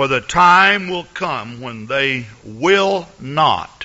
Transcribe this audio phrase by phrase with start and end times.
[0.00, 3.84] For the time will come when they will not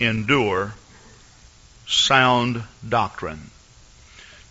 [0.00, 0.74] endure
[1.86, 3.52] sound doctrine.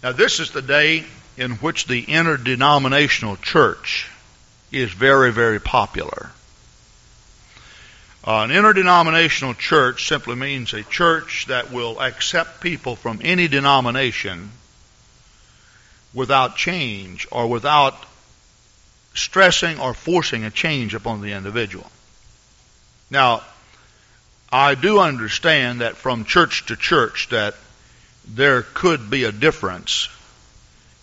[0.01, 1.03] Now, this is the day
[1.35, 4.09] in which the interdenominational church
[4.71, 6.31] is very, very popular.
[8.25, 14.49] Uh, an interdenominational church simply means a church that will accept people from any denomination
[16.13, 17.97] without change or without
[19.13, 21.89] stressing or forcing a change upon the individual.
[23.09, 23.41] Now,
[24.51, 27.55] I do understand that from church to church that
[28.27, 30.09] there could be a difference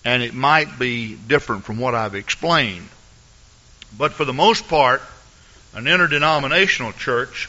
[0.04, 2.88] and it might be different from what I've explained.
[3.98, 5.02] But for the most part,
[5.74, 7.48] an interdenominational church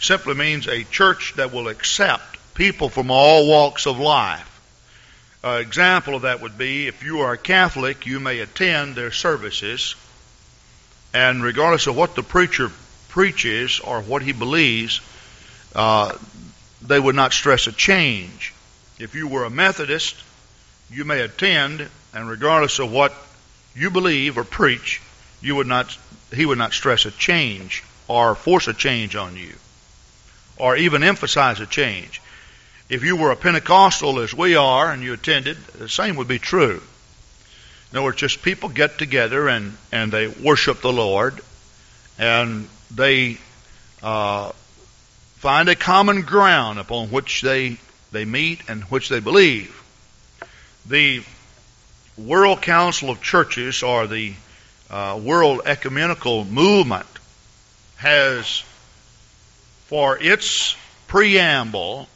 [0.00, 4.49] simply means a church that will accept people from all walks of life.
[5.42, 9.10] An example of that would be if you are a Catholic, you may attend their
[9.10, 9.94] services,
[11.14, 12.70] and regardless of what the preacher
[13.08, 15.00] preaches or what he believes,
[15.74, 16.12] uh,
[16.82, 18.52] they would not stress a change.
[18.98, 20.14] If you were a Methodist,
[20.90, 23.14] you may attend, and regardless of what
[23.74, 25.00] you believe or preach,
[25.40, 25.96] you would not,
[26.34, 29.54] he would not stress a change or force a change on you,
[30.58, 32.20] or even emphasize a change.
[32.90, 36.40] If you were a Pentecostal, as we are, and you attended, the same would be
[36.40, 36.82] true.
[37.92, 41.40] In other words, just people get together and, and they worship the Lord,
[42.18, 43.38] and they
[44.02, 44.50] uh,
[45.36, 47.76] find a common ground upon which they,
[48.10, 49.72] they meet and which they believe.
[50.84, 51.22] The
[52.16, 54.34] World Council of Churches, or the
[54.90, 57.06] uh, World Ecumenical Movement,
[57.98, 58.64] has,
[59.86, 60.74] for its
[61.06, 62.08] preamble,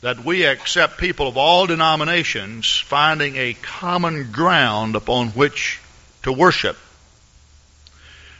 [0.00, 5.80] that we accept people of all denominations finding a common ground upon which
[6.22, 6.76] to worship.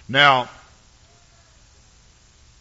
[0.09, 0.49] Now,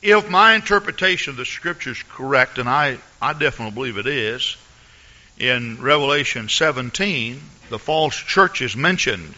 [0.02, 4.56] if my interpretation of the scripture is correct, and I, I definitely believe it is,
[5.38, 9.34] in Revelation 17, the false church is mentioned.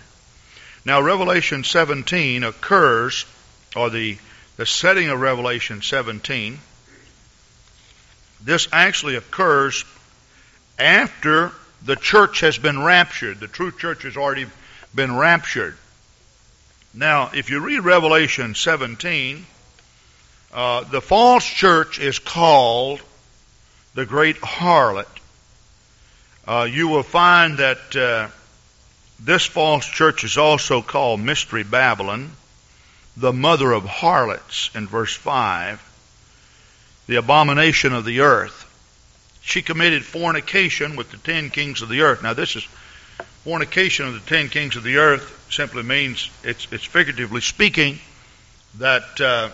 [0.84, 3.26] Now, Revelation 17 occurs,
[3.76, 4.18] or the,
[4.58, 6.60] the setting of Revelation 17,
[8.44, 9.86] this actually occurs
[10.80, 11.52] after
[11.84, 13.40] the church has been raptured.
[13.40, 14.48] The true church has already
[14.94, 15.78] been raptured.
[16.94, 19.46] Now, if you read Revelation 17,
[20.54, 23.02] uh, the false church is called
[23.94, 25.08] the great harlot.
[26.48, 28.28] Uh, you will find that uh,
[29.20, 32.32] this false church is also called Mystery Babylon,
[33.16, 35.91] the mother of harlots in verse 5
[37.12, 38.66] the abomination of the earth.
[39.42, 42.24] She committed fornication with the ten kings of the earth.
[42.24, 42.66] Now, this is
[43.44, 48.00] fornication of the ten kings of the earth simply means it's, it's figuratively speaking
[48.78, 49.50] that uh,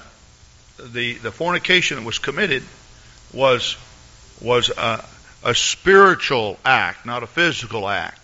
[0.77, 2.61] the the fornication that was committed
[3.33, 3.75] was
[4.39, 5.03] was a,
[5.43, 8.19] a, spiritual act, not a physical act.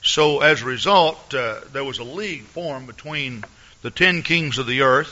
[0.00, 3.42] So as a result, uh, there was a league formed between
[3.82, 5.10] the ten kings of the earth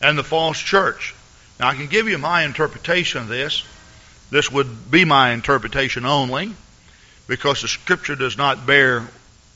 [0.00, 1.14] and the false church.
[1.62, 3.62] Now, I can give you my interpretation of this.
[4.32, 6.52] This would be my interpretation only,
[7.28, 9.06] because the Scripture does not bear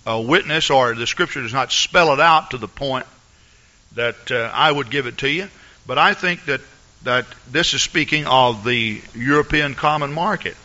[0.07, 3.07] a witness, or the Scripture does not spell it out to the point
[3.97, 5.49] that uh, I would give it to you.
[5.85, 6.61] But I think that,
[7.03, 10.57] that this is speaking of the European common market.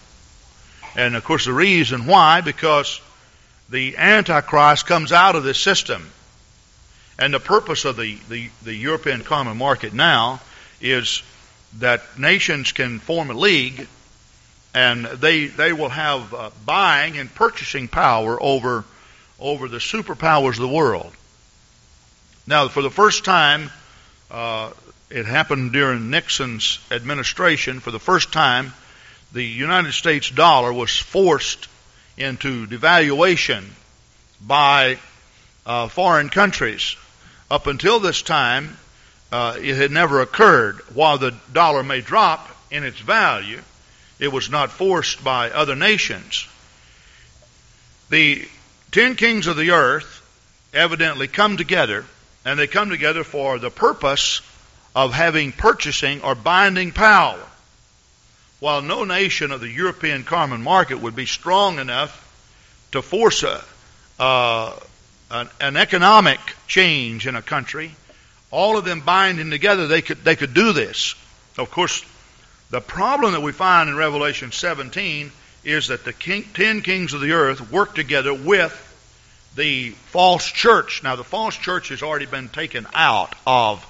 [0.95, 3.01] And of course, the reason why, because
[3.67, 6.07] the Antichrist comes out of this system.
[7.17, 10.39] And the purpose of the, the, the European common market now
[10.79, 11.23] is
[11.79, 13.87] that nations can form a league
[14.73, 18.85] and they they will have uh, buying and purchasing power over
[19.39, 21.11] over the superpowers of the world.
[22.47, 23.69] Now, for the first time,
[24.29, 24.71] uh,
[25.09, 27.79] it happened during Nixon's administration.
[27.79, 28.73] For the first time,
[29.31, 31.67] the United States dollar was forced
[32.17, 33.65] into devaluation
[34.39, 34.99] by
[35.65, 36.95] uh, foreign countries.
[37.49, 38.77] Up until this time,
[39.31, 40.79] uh, it had never occurred.
[40.93, 43.61] While the dollar may drop in its value,
[44.19, 46.47] it was not forced by other nations.
[48.09, 48.47] The
[48.91, 50.21] ten kings of the earth
[50.73, 52.05] evidently come together,
[52.45, 54.41] and they come together for the purpose
[54.95, 57.39] of having purchasing or binding power.
[58.59, 62.27] While no nation of the European common market would be strong enough
[62.91, 63.63] to force a,
[64.19, 64.77] uh,
[65.31, 67.95] an, an economic change in a country,
[68.51, 71.15] all of them binding together, they could, they could do this.
[71.57, 72.03] Of course,
[72.69, 75.31] the problem that we find in Revelation 17
[75.63, 78.87] is that the king, ten kings of the earth work together with
[79.55, 81.03] the false church.
[81.03, 83.85] Now, the false church has already been taken out of,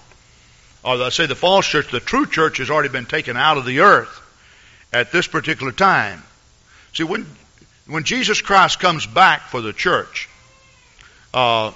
[0.83, 3.65] or let's say the false church, the true church has already been taken out of
[3.65, 4.19] the earth
[4.91, 6.23] at this particular time.
[6.93, 7.25] See, when,
[7.87, 10.27] when Jesus Christ comes back for the church,
[11.33, 11.71] uh,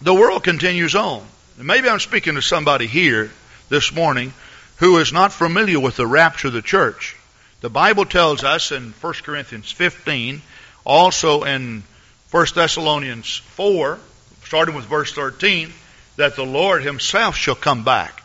[0.00, 1.26] the world continues on.
[1.58, 3.30] Maybe I'm speaking to somebody here
[3.68, 4.32] this morning
[4.76, 7.16] who is not familiar with the rapture of the church.
[7.60, 10.42] The Bible tells us in 1 Corinthians 15,
[10.84, 11.82] also in
[12.30, 13.98] 1 Thessalonians 4,
[14.44, 15.72] starting with verse 13,
[16.16, 18.22] that the Lord Himself shall come back.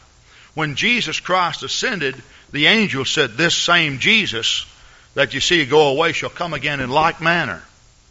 [0.55, 2.21] When Jesus Christ ascended,
[2.51, 4.65] the angel said, This same Jesus
[5.13, 7.61] that you see go away shall come again in like manner.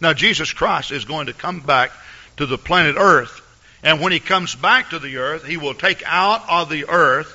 [0.00, 1.90] Now, Jesus Christ is going to come back
[2.36, 3.42] to the planet Earth.
[3.82, 7.34] And when He comes back to the earth, He will take out of the earth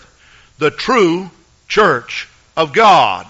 [0.57, 1.30] the true
[1.68, 3.28] church of God.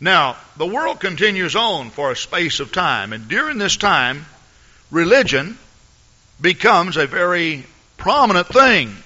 [0.00, 4.26] Now, the world continues on for a space of time, and during this time,
[4.90, 5.58] religion
[6.40, 7.64] becomes a very
[7.96, 8.96] prominent thing.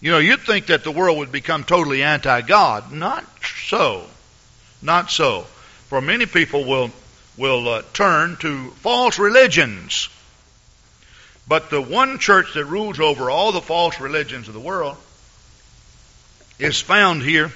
[0.00, 2.92] You know, you'd think that the world would become totally anti God.
[2.92, 3.24] Not
[3.66, 4.06] so.
[4.82, 5.46] Not so.
[5.88, 6.90] For many people will,
[7.36, 10.08] will uh, turn to false religions.
[11.46, 14.96] But the one church that rules over all the false religions of the world
[16.58, 17.52] is found here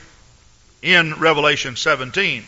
[0.82, 2.44] in Revelation 17.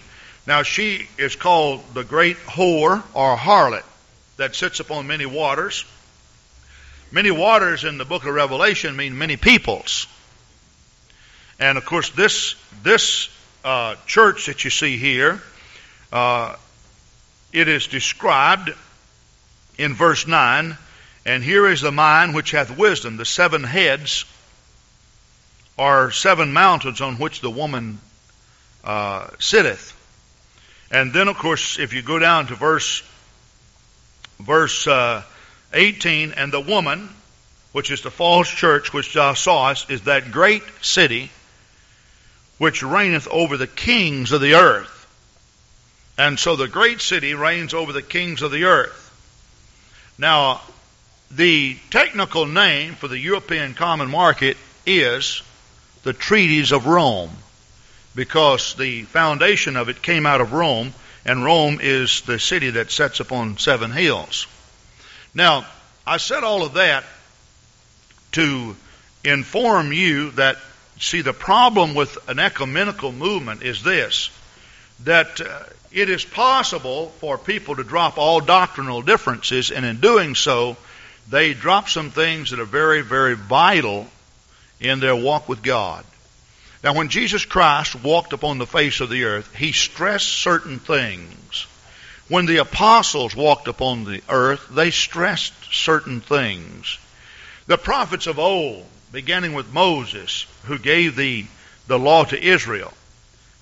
[0.47, 3.85] Now, she is called the great whore or harlot
[4.37, 5.85] that sits upon many waters.
[7.13, 10.07] Many waters in the book of Revelation mean many peoples.
[11.59, 13.29] And of course, this, this
[13.65, 15.43] uh, church that you see here,
[16.13, 16.57] uh,
[17.53, 18.71] it is described
[19.77, 20.77] in verse 9.
[21.27, 23.17] And here is the mind which hath wisdom.
[23.17, 24.25] The seven heads
[25.79, 28.01] are seven mountains on which the woman
[28.85, 29.97] uh, sitteth.
[30.91, 33.03] And then, of course, if you go down to verse
[34.41, 35.23] verse uh,
[35.73, 37.09] 18, and the woman,
[37.73, 41.31] which is the false church which thou sawest, is that great city
[42.59, 44.97] which reigneth over the kings of the earth.
[46.19, 49.07] And so the great city reigns over the kings of the earth.
[50.19, 50.61] Now,
[51.31, 55.43] the technical name for the European common market is
[56.03, 57.31] the treaties of Rome
[58.15, 60.93] because the foundation of it came out of Rome,
[61.25, 64.47] and Rome is the city that sets upon seven hills.
[65.35, 65.67] Now,
[66.07, 67.05] I said all of that
[68.33, 68.75] to
[69.23, 70.57] inform you that,
[70.99, 74.31] see, the problem with an ecumenical movement is this
[75.05, 75.61] that uh,
[75.93, 80.77] it is possible for people to drop all doctrinal differences, and in doing so,
[81.31, 84.09] they drop some things that are very, very vital
[84.81, 86.05] in their walk with God.
[86.83, 91.67] Now, when Jesus Christ walked upon the face of the earth, he stressed certain things.
[92.29, 96.99] When the apostles walked upon the earth, they stressed certain things.
[97.67, 101.47] The prophets of old, beginning with Moses, who gave the,
[101.87, 102.93] the law to Israel,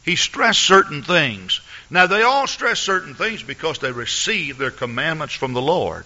[0.05, 1.61] he stressed certain things.
[1.91, 6.05] Now, they all stressed certain things because they received their commandments from the Lord.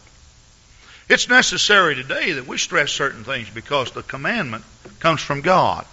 [1.09, 4.65] It's necessary today that we stress certain things because the commandment
[5.01, 5.85] comes from God.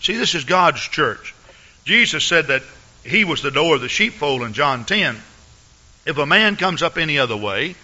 [0.00, 1.34] See, this is God's church.
[1.84, 2.62] Jesus said that
[3.04, 5.16] he was the door of the sheepfold in John 10.
[6.04, 7.74] If a man comes up any other way,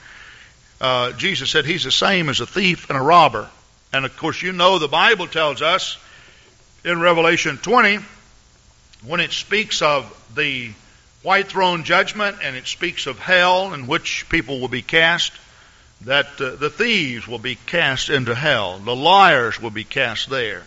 [0.81, 3.49] uh, Jesus said he's the same as a thief and a robber.
[3.93, 5.99] And of course, you know the Bible tells us
[6.85, 7.99] in Revelation 20,
[9.05, 10.71] when it speaks of the
[11.23, 15.33] white throne judgment and it speaks of hell in which people will be cast,
[16.03, 20.63] that uh, the thieves will be cast into hell, the liars will be cast there.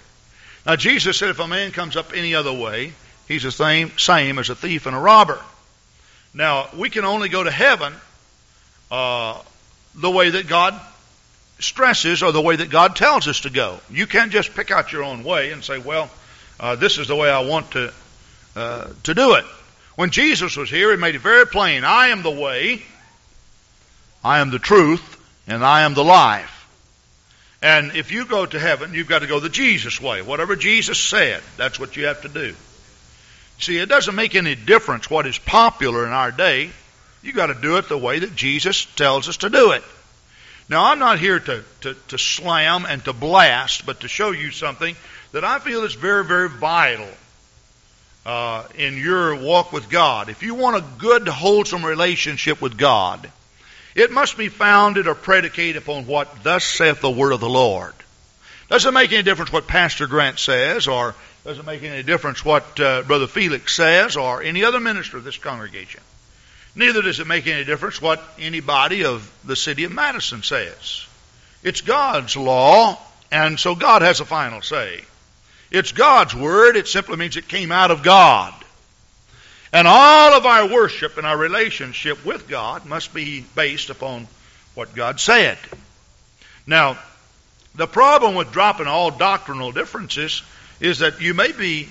[0.66, 2.94] Now, Jesus said if a man comes up any other way,
[3.28, 5.40] he's the same, same as a thief and a robber.
[6.34, 7.94] Now, we can only go to heaven
[8.90, 9.42] uh,
[9.96, 10.80] the way that God
[11.60, 13.80] stresses or the way that God tells us to go.
[13.90, 16.10] You can't just pick out your own way and say, well,
[16.60, 17.94] uh, this is the way I want to,
[18.56, 19.46] uh, to do it.
[19.96, 22.84] When Jesus was here, he made it very plain I am the way,
[24.24, 26.58] I am the truth, and I am the life.
[27.62, 30.22] And if you go to heaven, you've got to go the Jesus way.
[30.22, 32.56] Whatever Jesus said, that's what you have to do.
[33.60, 36.72] See, it doesn't make any difference what is popular in our day.
[37.22, 39.84] You've got to do it the way that Jesus tells us to do it.
[40.68, 44.50] Now, I'm not here to, to, to slam and to blast, but to show you
[44.52, 44.96] something
[45.32, 47.08] that I feel is very, very vital
[48.26, 50.30] uh, in your walk with God.
[50.30, 53.30] If you want a good, wholesome relationship with God,
[53.96, 57.94] it must be founded or predicated upon what thus saith the word of the Lord.
[58.70, 63.02] Doesn't make any difference what Pastor Grant says, or doesn't make any difference what uh,
[63.04, 66.02] Brother Felix says, or any other minister of this congregation.
[66.74, 71.06] Neither does it make any difference what anybody of the city of Madison says.
[71.64, 72.98] It's God's law,
[73.30, 75.02] and so God has a final say.
[75.70, 76.76] It's God's word.
[76.78, 78.54] It simply means it came out of God.
[79.74, 84.28] And all of our worship and our relationship with God must be based upon
[84.76, 85.58] what God said.
[86.68, 86.98] Now,
[87.76, 90.44] the problem with dropping all doctrinal differences
[90.80, 91.88] is that you may be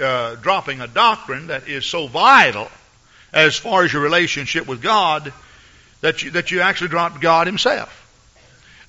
[0.00, 2.70] uh, dropping a doctrine that is so vital
[3.32, 5.32] as far as your relationship with God
[6.00, 7.96] that you, that you actually drop God Himself.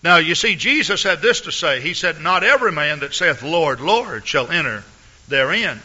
[0.03, 1.79] Now, you see, Jesus had this to say.
[1.79, 4.83] He said, Not every man that saith, Lord, Lord, shall enter
[5.27, 5.79] therein.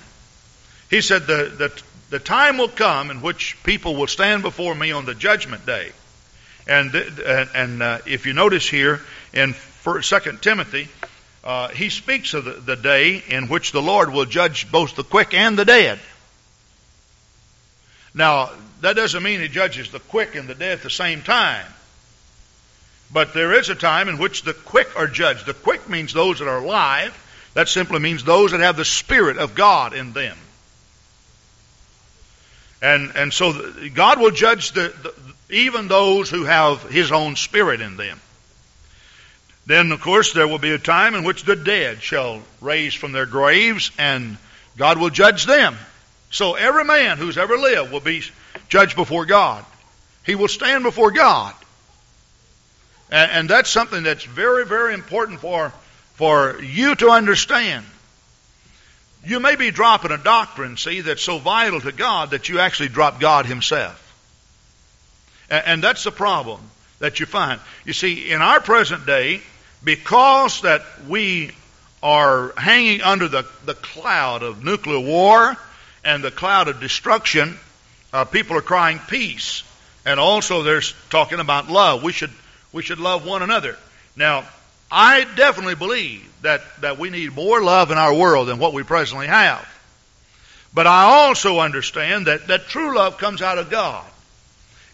[0.89, 4.93] He said, The, the, the time will come in which people will stand before me
[4.93, 5.93] on the judgment day.
[6.69, 9.01] And, and, uh, if you notice here
[9.33, 9.55] in
[10.03, 10.89] Second Timothy,
[11.45, 15.05] uh, he speaks of the, the day in which the Lord will judge both the
[15.05, 16.01] quick and the dead.
[18.15, 21.67] Now, that doesn't mean he judges the quick and the dead at the same time.
[23.13, 25.47] But there is a time in which the quick are judged.
[25.47, 27.17] The quick means those that are alive.
[27.55, 30.37] That simply means those that have the Spirit of God in them.
[32.87, 35.13] And, and so God will judge the, the,
[35.51, 38.21] even those who have His own Spirit in them.
[39.67, 43.11] Then, of course, there will be a time in which the dead shall raise from
[43.11, 44.37] their graves and
[44.77, 45.77] God will judge them.
[46.31, 48.23] So every man who's ever lived will be
[48.69, 49.65] judged before God.
[50.25, 51.55] He will stand before God.
[53.11, 55.73] And, and that's something that's very, very important for,
[56.15, 57.85] for you to understand.
[59.27, 62.91] You may be dropping a doctrine, see, that's so vital to God that you actually
[62.91, 64.01] drop God Himself.
[65.51, 66.61] And, that's the problem
[67.01, 67.61] that you find.
[67.85, 69.41] You see, in our present day,
[69.83, 71.51] because that we
[72.05, 75.57] are hanging under the, the cloud of nuclear war
[76.05, 77.59] and the cloud of destruction,
[78.13, 79.65] uh, people are crying peace.
[80.05, 82.05] And also they're talking about love.
[82.05, 82.31] We should,
[82.73, 83.77] we should love one another.
[84.15, 84.45] Now,
[84.91, 88.83] I definitely believe that, that we need more love in our world than what we
[88.83, 89.67] presently have.
[90.73, 94.05] But I also understand that, that true love comes out of God.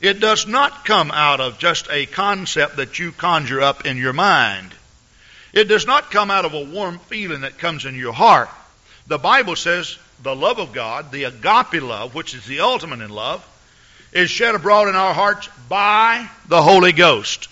[0.01, 4.13] It does not come out of just a concept that you conjure up in your
[4.13, 4.73] mind.
[5.53, 8.49] It does not come out of a warm feeling that comes in your heart.
[9.07, 13.11] The Bible says the love of God, the agape love, which is the ultimate in
[13.11, 13.47] love,
[14.13, 17.49] is shed abroad in our hearts by the Holy Ghost.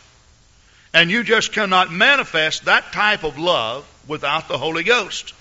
[0.92, 5.34] And you just cannot manifest that type of love without the Holy Ghost.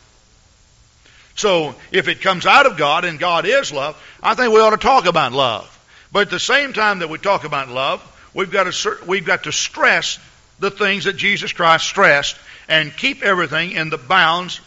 [1.36, 4.72] So, if it comes out of God and God is love, I think we ought
[4.72, 5.76] to talk about love.
[6.12, 8.02] But at the same time that we talk about love,
[8.34, 10.20] we've got to, we've got to stress
[10.60, 12.38] the things that Jesus Christ stressed
[12.68, 14.60] and keep everything in the bounds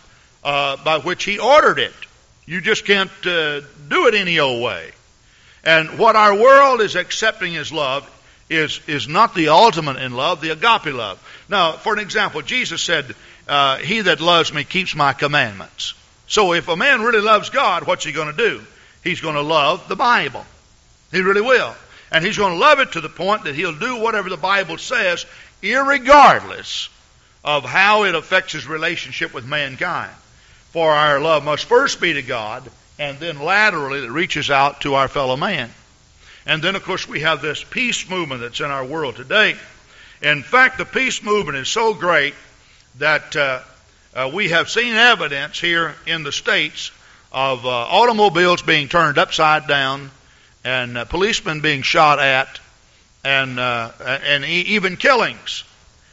[0.43, 1.93] uh, by which He ordered it.
[2.47, 4.91] You just can't uh, do it any old way.
[5.65, 8.09] And what our world is accepting as love
[8.49, 11.19] is, is not the ultimate in love, the agape love.
[11.49, 13.15] Now, for an example, Jesus said,
[13.49, 15.95] uh, He that loves me keeps my commandments.
[16.27, 18.63] So if a man really loves God, what's he going to do?
[19.05, 20.47] He's going to love the Bible.
[21.11, 21.75] He really will.
[22.11, 24.79] And he's going to love it to the point that he'll do whatever the Bible
[24.79, 25.27] says,
[25.63, 26.89] irregardless
[27.45, 30.13] of how it affects his relationship with mankind.
[30.71, 34.95] For our love must first be to God, and then laterally it reaches out to
[34.95, 35.71] our fellow man.
[36.47, 39.57] And then, of course, we have this peace movement that's in our world today.
[40.21, 42.35] In fact, the peace movement is so great
[42.99, 43.61] that uh,
[44.15, 46.91] uh, we have seen evidence here in the States
[47.33, 50.11] of uh, automobiles being turned upside down
[50.65, 52.61] and uh, policemen being shot at
[53.25, 55.65] and, uh, and e- even killings.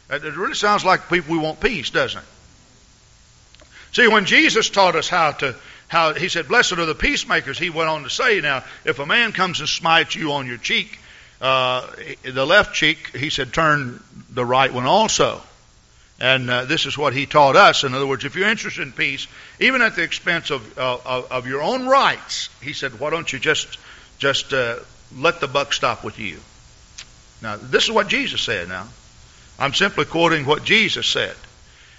[0.10, 3.66] It really sounds like people we want peace, doesn't it?
[3.92, 5.56] See, when Jesus taught us how to,
[5.90, 9.06] how he said, "Blessed are the peacemakers," he went on to say, "Now, if a
[9.06, 10.98] man comes and smites you on your cheek,
[11.42, 11.86] uh,
[12.24, 15.42] the left cheek, he said, turn the right one also."
[16.22, 17.84] And uh, this is what he taught us.
[17.84, 19.28] In other words, if you're interested in peace,
[19.60, 23.32] even at the expense of uh, of, of, your own rights, he said, "Why don't
[23.32, 23.78] you just
[24.20, 24.78] just uh,
[25.16, 26.40] let the buck stop with you?"
[27.42, 28.68] Now, this is what Jesus said.
[28.68, 28.88] Now,
[29.58, 31.36] I'm simply quoting what Jesus said.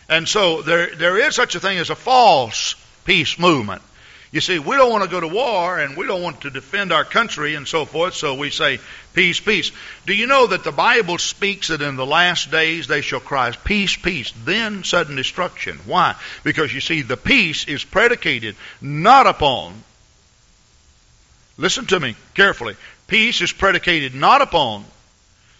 [0.09, 3.83] And so there, there is such a thing as a false peace movement.
[4.33, 6.93] You see, we don't want to go to war and we don't want to defend
[6.93, 8.79] our country and so forth, so we say,
[9.13, 9.73] peace, peace.
[10.07, 13.51] Do you know that the Bible speaks that in the last days they shall cry,
[13.51, 15.81] peace, peace, then sudden destruction?
[15.85, 16.15] Why?
[16.45, 19.83] Because you see, the peace is predicated not upon,
[21.59, 22.77] listen to me carefully,
[23.09, 24.85] peace is predicated not upon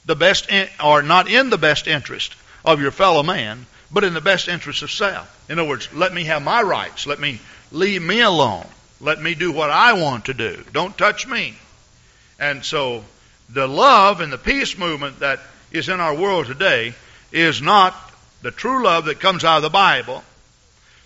[0.05, 4.15] the best, in, or not in the best interest of your fellow man, but in
[4.15, 5.51] the best interest of self.
[5.51, 7.07] In other words, let me have my rights.
[7.07, 7.41] Let me
[7.73, 8.67] leave me alone.
[9.01, 10.65] Let me do what I want to do.
[10.73, 11.55] Don't touch me.
[12.39, 13.05] And so
[13.49, 15.41] the love and the peace movement that
[15.73, 16.95] is in our world today
[17.33, 17.95] is not
[18.43, 20.23] the true love that comes out of the Bible.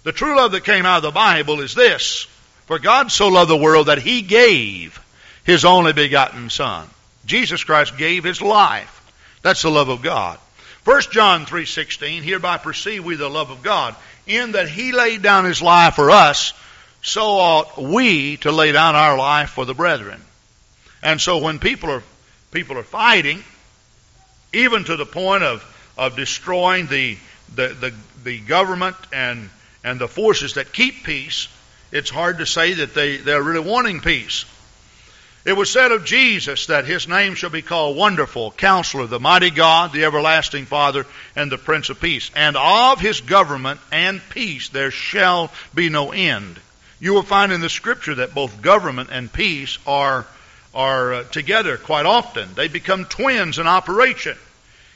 [0.02, 2.26] The true love that came out of the Bible is this.
[2.66, 5.00] For God so loved the world that he gave
[5.44, 6.88] his only begotten Son.
[7.26, 8.90] Jesus Christ gave his life.
[9.42, 10.38] That's the love of God.
[10.84, 15.44] 1 John 3:16 Hereby perceive we the love of God in that he laid down
[15.44, 16.52] his life for us
[17.02, 20.20] so ought we to lay down our life for the brethren.
[21.02, 22.02] And so when people are
[22.50, 23.42] people are fighting
[24.52, 25.64] even to the point of
[25.96, 27.16] of destroying the
[27.54, 29.50] the the, the government and
[29.84, 31.48] and the forces that keep peace,
[31.92, 34.46] it's hard to say that they, they're really wanting peace.
[35.44, 39.50] It was said of Jesus that his name shall be called Wonderful, Counselor, the Mighty
[39.50, 41.04] God, the Everlasting Father,
[41.36, 42.30] and the Prince of Peace.
[42.34, 46.58] And of his government and peace there shall be no end.
[46.98, 50.24] You will find in the scripture that both government and peace are,
[50.74, 52.48] are uh, together quite often.
[52.54, 54.38] They become twins in operation.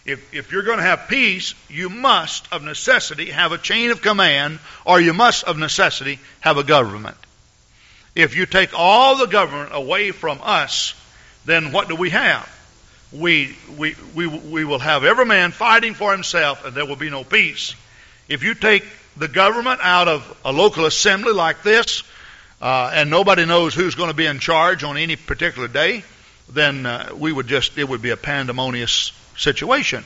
[0.07, 4.01] If, if you're going to have peace, you must, of necessity, have a chain of
[4.01, 7.19] command, or you must, of necessity, have a government.
[8.19, 10.93] If you take all the government away from us,
[11.45, 12.53] then what do we have?
[13.13, 17.11] We, we, we, we will have every man fighting for himself, and there will be
[17.11, 17.77] no peace.
[18.29, 18.85] If you take
[19.17, 22.03] the government out of a local assembly like this,
[22.61, 26.03] uh, and nobody knows who's going to be in charge on any particular day,
[26.49, 30.05] then uh, we would just, it would be a pandemonious situation.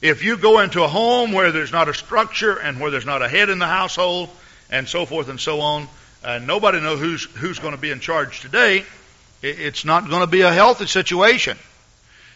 [0.00, 3.20] If you go into a home where there's not a structure and where there's not
[3.20, 4.30] a head in the household
[4.70, 5.88] and so forth and so on,
[6.24, 8.84] and nobody knows who's, who's going to be in charge today,
[9.42, 11.58] it's not going to be a healthy situation.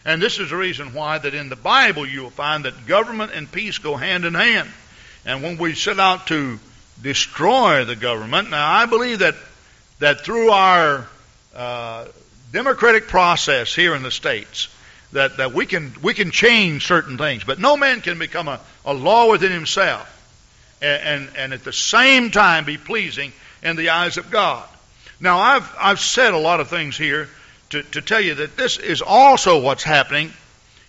[0.05, 3.31] And this is the reason why that in the Bible you will find that government
[3.33, 4.69] and peace go hand in hand.
[5.25, 6.59] And when we set out to
[7.01, 9.35] destroy the government, now I believe that
[9.99, 11.07] that through our
[11.53, 12.05] uh,
[12.53, 14.69] democratic process here in the states,
[15.11, 18.59] that, that we can we can change certain things, but no man can become a,
[18.85, 20.15] a law within himself
[20.81, 24.67] and, and, and at the same time be pleasing in the eyes of God.
[25.19, 27.29] Now I've I've said a lot of things here
[27.71, 30.31] to, to tell you that this is also what's happening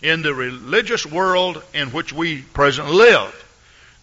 [0.02, 3.36] in the religious world in which we presently live.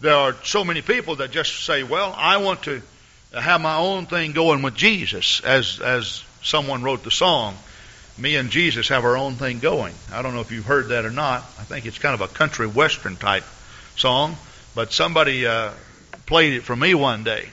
[0.00, 2.82] There are so many people that just say, Well, I want to
[3.32, 7.56] have my own thing going with Jesus, as as someone wrote the song
[8.18, 9.94] me and Jesus have our own thing going.
[10.12, 11.42] I don't know if you've heard that or not.
[11.58, 13.44] I think it's kind of a country western type
[13.96, 14.36] song,
[14.74, 15.70] but somebody uh,
[16.26, 17.48] played it for me one day.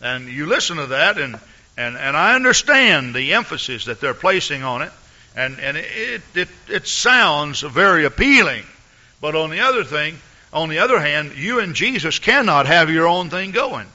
[0.00, 1.38] And you listen to that, and,
[1.76, 4.92] and, and I understand the emphasis that they're placing on it,
[5.36, 8.64] and, and it, it, it sounds very appealing.
[9.20, 10.18] But on the other thing,
[10.52, 13.86] on the other hand, you and Jesus cannot have your own thing going.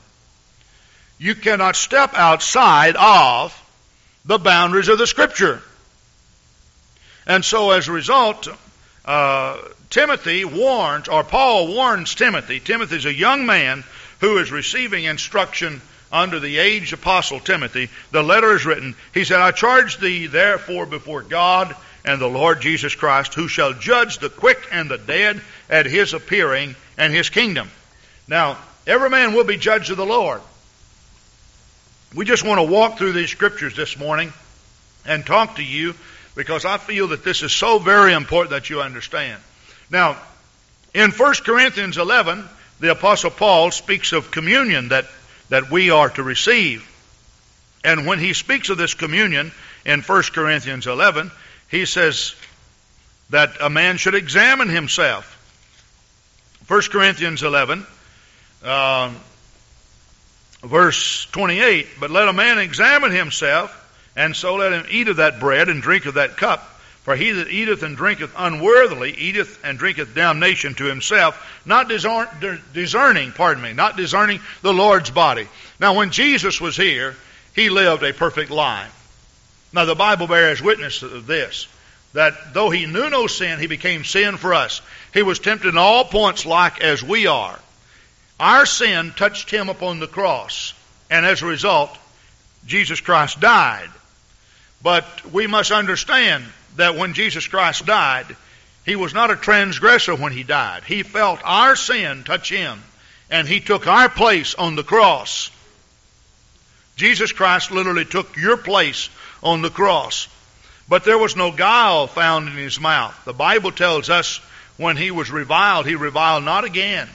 [1.18, 3.58] You cannot step outside of
[4.26, 5.62] the boundaries of the Scripture.
[7.26, 8.48] And so as a result,
[9.06, 9.58] uh,
[9.90, 12.60] Timothy warns, or Paul warns Timothy.
[12.60, 13.84] Timothy is a young man
[14.20, 15.82] who is receiving instruction
[16.14, 17.90] under the aged apostle Timothy.
[18.12, 18.96] The letter is written.
[19.14, 23.74] He said, I charge thee therefore before God and the Lord Jesus Christ, who shall
[23.74, 27.70] judge the quick and the dead at his appearing and his kingdom.
[28.28, 30.42] Now, every man will be judged of the Lord.
[32.14, 34.32] We just want to walk through these scriptures this morning
[35.06, 35.96] and talk to you
[36.36, 39.42] because I feel that this is so very important that you understand.
[39.90, 40.18] Now,
[40.94, 42.48] in 1 Corinthians 11,
[42.80, 45.06] the Apostle Paul speaks of communion that,
[45.54, 46.84] that we are to receive.
[47.84, 49.52] And when he speaks of this communion
[49.86, 51.30] in 1 Corinthians 11,
[51.70, 52.34] he says
[53.30, 55.30] that a man should examine himself.
[56.68, 57.86] 1 Corinthians 11,
[58.66, 59.14] uh,
[60.64, 63.80] verse 28, but let a man examine himself
[64.16, 66.68] and so let him eat of that bread and drink of that cup.
[67.04, 73.32] For he that eateth and drinketh unworthily eateth and drinketh damnation to himself, not discerning,
[73.34, 75.50] pardon me, not discerning the Lord's body.
[75.80, 77.16] Now, when Jesus was here,
[77.56, 78.92] he lived a perfect life.
[79.74, 81.68] Now, the Bible bears witness of this
[82.14, 84.82] that though he knew no sin, he became sin for us.
[85.14, 87.60] He was tempted in all points like as we are.
[88.40, 90.74] Our sin touched him upon the cross,
[91.10, 91.90] and as a result,
[92.66, 93.90] Jesus Christ died.
[94.82, 98.36] But we must understand that when Jesus Christ died,
[98.86, 100.84] he was not a transgressor when he died.
[100.84, 102.82] He felt our sin touch him,
[103.30, 105.50] and he took our place on the cross.
[106.96, 109.10] Jesus Christ literally took your place
[109.42, 110.28] on the cross.
[110.88, 113.18] But there was no guile found in his mouth.
[113.26, 114.40] The Bible tells us
[114.78, 117.08] when he was reviled, he reviled not again.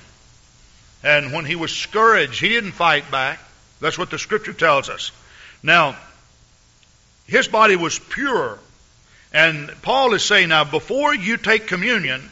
[1.04, 3.38] And when he was scourged, he didn't fight back.
[3.80, 5.12] That's what the scripture tells us.
[5.62, 5.96] Now,
[7.26, 8.58] his body was pure.
[9.32, 12.30] And Paul is saying now, before you take communion,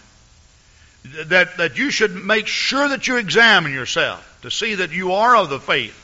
[1.27, 5.37] that, that you should make sure that you examine yourself to see that you are
[5.37, 6.03] of the faith.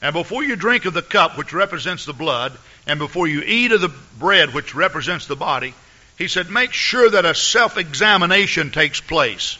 [0.00, 2.52] And before you drink of the cup, which represents the blood,
[2.86, 5.74] and before you eat of the bread, which represents the body,
[6.18, 9.58] he said, make sure that a self examination takes place.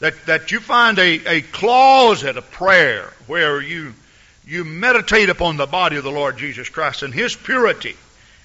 [0.00, 3.94] That, that you find a, a closet of prayer where you,
[4.46, 7.96] you meditate upon the body of the Lord Jesus Christ and His purity.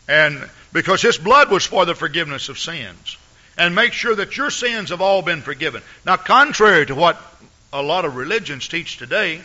[0.07, 3.17] And because His blood was for the forgiveness of sins.
[3.57, 5.83] And make sure that your sins have all been forgiven.
[6.05, 7.21] Now, contrary to what
[7.73, 9.41] a lot of religions teach today,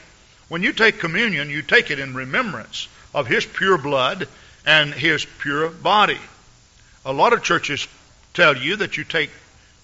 [0.48, 4.28] when you take communion, you take it in remembrance of His pure blood
[4.64, 6.18] and His pure body.
[7.04, 7.86] A lot of churches
[8.34, 9.30] tell you that you take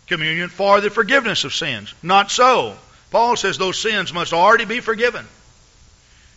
[0.06, 1.94] communion for the forgiveness of sins.
[2.02, 2.76] Not so.
[3.10, 5.26] Paul says those sins must already be forgiven.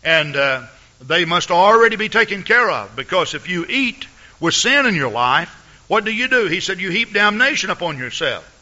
[0.02, 0.66] And uh,
[1.00, 2.94] they must already be taken care of.
[2.96, 4.06] Because if you eat
[4.40, 5.48] with sin in your life,
[5.88, 6.46] what do you do?
[6.46, 8.52] He said you heap damnation upon yourself.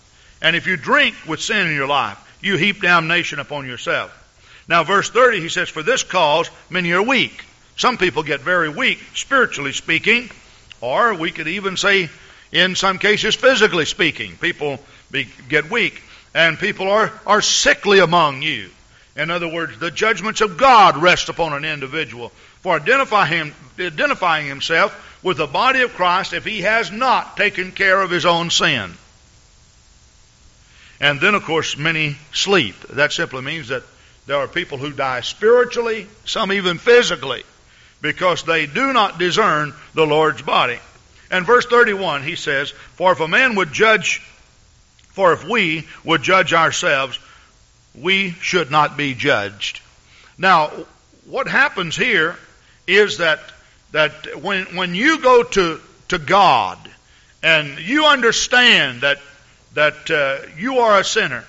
[0.43, 4.13] And if you drink with sin in your life, you heap damnation upon yourself.
[4.69, 7.45] Now, verse 30, he says, For this cause many are weak.
[7.77, 10.31] Some people get very weak, spiritually speaking,
[10.81, 12.09] or we could even say,
[12.53, 14.37] in some cases, physically speaking.
[14.37, 14.79] People
[15.11, 16.03] be, get weak,
[16.35, 18.71] and people are, are sickly among you.
[19.17, 24.47] In other words, the judgments of God rest upon an individual for identify him, identifying
[24.47, 24.93] himself
[25.25, 28.95] with the body of Christ if he has not taken care of his own sin.
[31.01, 32.79] And then, of course, many sleep.
[32.91, 33.83] That simply means that
[34.27, 37.43] there are people who die spiritually, some even physically,
[38.01, 40.79] because they do not discern the Lord's body.
[41.31, 44.21] And verse 31, he says, For if a man would judge,
[45.11, 47.19] for if we would judge ourselves,
[47.95, 49.81] we should not be judged.
[50.37, 50.71] Now,
[51.27, 52.37] what happens here
[52.87, 53.41] is that,
[53.95, 56.79] that when, when you go to, to God
[57.45, 59.21] and you understand that,
[59.75, 61.45] that uh, you are a sinner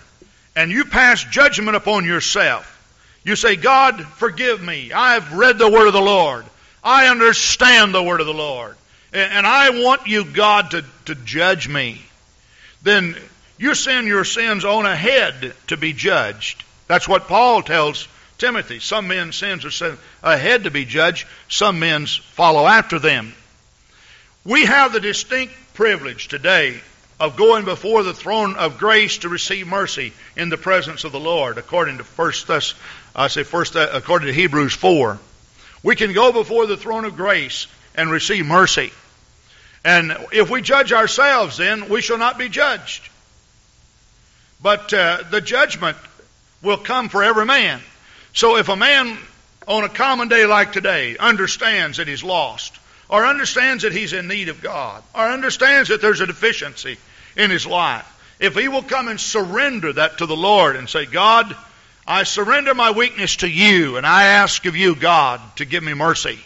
[0.55, 2.71] and you pass judgment upon yourself,
[3.23, 4.93] you say, God, forgive me.
[4.93, 6.45] I've read the word of the Lord.
[6.83, 8.75] I understand the word of the Lord.
[9.11, 11.99] And I want you, God, to, to judge me.
[12.83, 13.15] Then
[13.57, 16.63] you send your sins on ahead to be judged.
[16.85, 18.79] That's what Paul tells Timothy.
[18.79, 23.33] Some men's sins are sent ahead to be judged, some men's follow after them.
[24.43, 26.79] We have the distinct privilege today
[27.19, 31.19] of going before the throne of grace to receive mercy in the presence of the
[31.19, 32.73] Lord, according to First Thess,
[33.15, 35.19] I say First uh, according to Hebrews four.
[35.81, 38.91] We can go before the throne of grace and receive mercy.
[39.85, 43.07] And if we judge ourselves, then we shall not be judged.
[44.61, 45.97] But uh, the judgment
[46.61, 47.79] will come for every man.
[48.35, 49.17] So if a man
[49.65, 54.27] on a common day like today understands that he's lost, or understands that he's in
[54.27, 56.97] need of God, or understands that there's a deficiency
[57.37, 58.05] in his life,
[58.39, 61.55] if he will come and surrender that to the Lord and say, God,
[62.05, 65.93] I surrender my weakness to you, and I ask of you, God, to give me
[65.93, 66.37] mercy.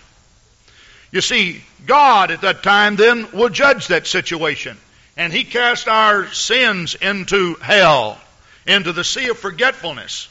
[1.12, 4.78] You see, God at that time then will judge that situation.
[5.18, 8.20] And He cast our sins into hell,
[8.68, 10.30] into the sea of forgetfulness.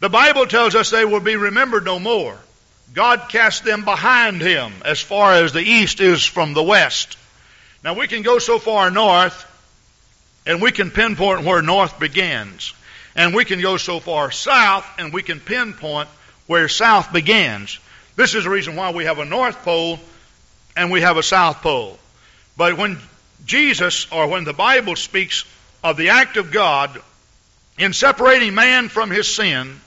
[0.00, 2.36] The Bible tells us they will be remembered no more.
[2.94, 7.16] God cast them behind Him as far as the east is from the west.
[7.84, 9.46] Now we can go so far north,
[10.46, 12.72] and we can pinpoint where north begins.
[13.14, 16.08] And we can go so far south, and we can pinpoint
[16.46, 17.78] where south begins.
[18.16, 20.00] This is the reason why we have a North Pole
[20.76, 21.98] and we have a South Pole.
[22.56, 22.98] But when
[23.46, 25.44] Jesus, or when the Bible speaks
[25.82, 27.00] of the act of God
[27.78, 29.80] in separating man from his sin,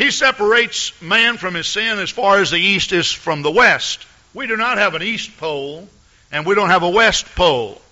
[0.00, 4.06] he separates man from his sin as far as the east is from the west.
[4.32, 5.86] We do not have an east pole,
[6.32, 7.82] and we don't have a west pole.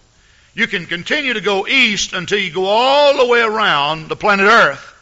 [0.54, 4.46] You can continue to go east until you go all the way around the planet
[4.46, 4.94] Earth.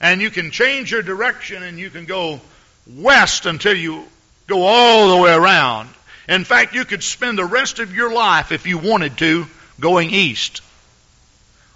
[0.00, 2.40] And you can change your direction and you can go
[2.88, 4.04] west until you
[4.48, 5.88] go all the way around.
[6.28, 9.46] In fact, you could spend the rest of your life, if you wanted to,
[9.78, 10.60] going east.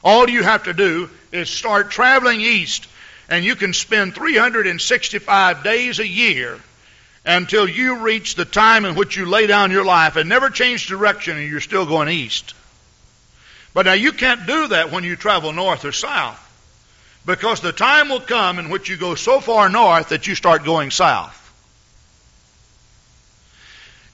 [0.03, 2.89] All you have to do is start traveling east,
[3.33, 6.61] and you can spend 365 days a year
[7.25, 10.87] until you reach the time in which you lay down your life and never change
[10.87, 12.53] direction and you're still going east.
[13.73, 16.39] But now you can't do that when you travel north or south.
[17.25, 20.65] Because the time will come in which you go so far north that you start
[20.65, 21.39] going south.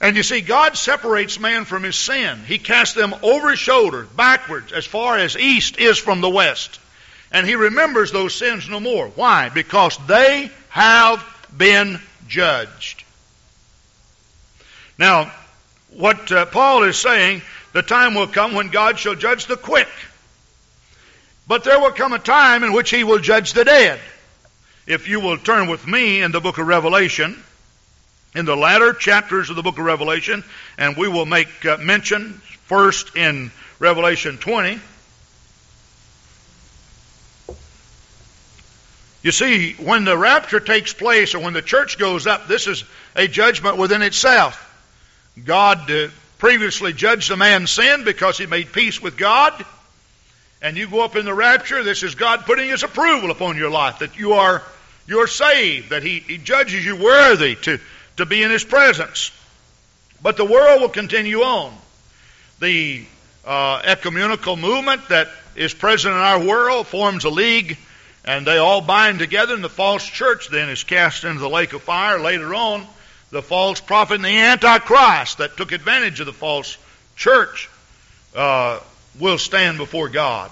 [0.00, 2.38] And you see, God separates man from his sin.
[2.46, 6.78] He casts them over his shoulders, backwards, as far as east is from the west.
[7.30, 9.08] And he remembers those sins no more.
[9.08, 9.48] Why?
[9.50, 11.24] Because they have
[11.56, 13.04] been judged.
[14.98, 15.32] Now,
[15.90, 19.88] what uh, Paul is saying, the time will come when God shall judge the quick.
[21.46, 24.00] But there will come a time in which he will judge the dead.
[24.86, 27.42] If you will turn with me in the book of Revelation,
[28.34, 30.44] in the latter chapters of the book of Revelation,
[30.76, 34.78] and we will make uh, mention first in Revelation 20.
[39.22, 42.84] You see, when the rapture takes place or when the church goes up, this is
[43.16, 44.64] a judgment within itself.
[45.44, 49.52] God uh, previously judged a man's sin because he made peace with God.
[50.62, 53.70] And you go up in the rapture, this is God putting his approval upon your
[53.70, 54.62] life, that you are
[55.06, 57.80] you're saved, that he, he judges you worthy to,
[58.18, 59.32] to be in his presence.
[60.22, 61.72] But the world will continue on.
[62.60, 63.04] The
[63.46, 67.78] uh, ecumenical movement that is present in our world forms a league
[68.28, 71.72] and they all bind together, and the false church then is cast into the lake
[71.72, 72.20] of fire.
[72.20, 72.86] Later on,
[73.30, 76.76] the false prophet and the Antichrist that took advantage of the false
[77.16, 77.70] church
[78.36, 78.80] uh,
[79.18, 80.50] will stand before God.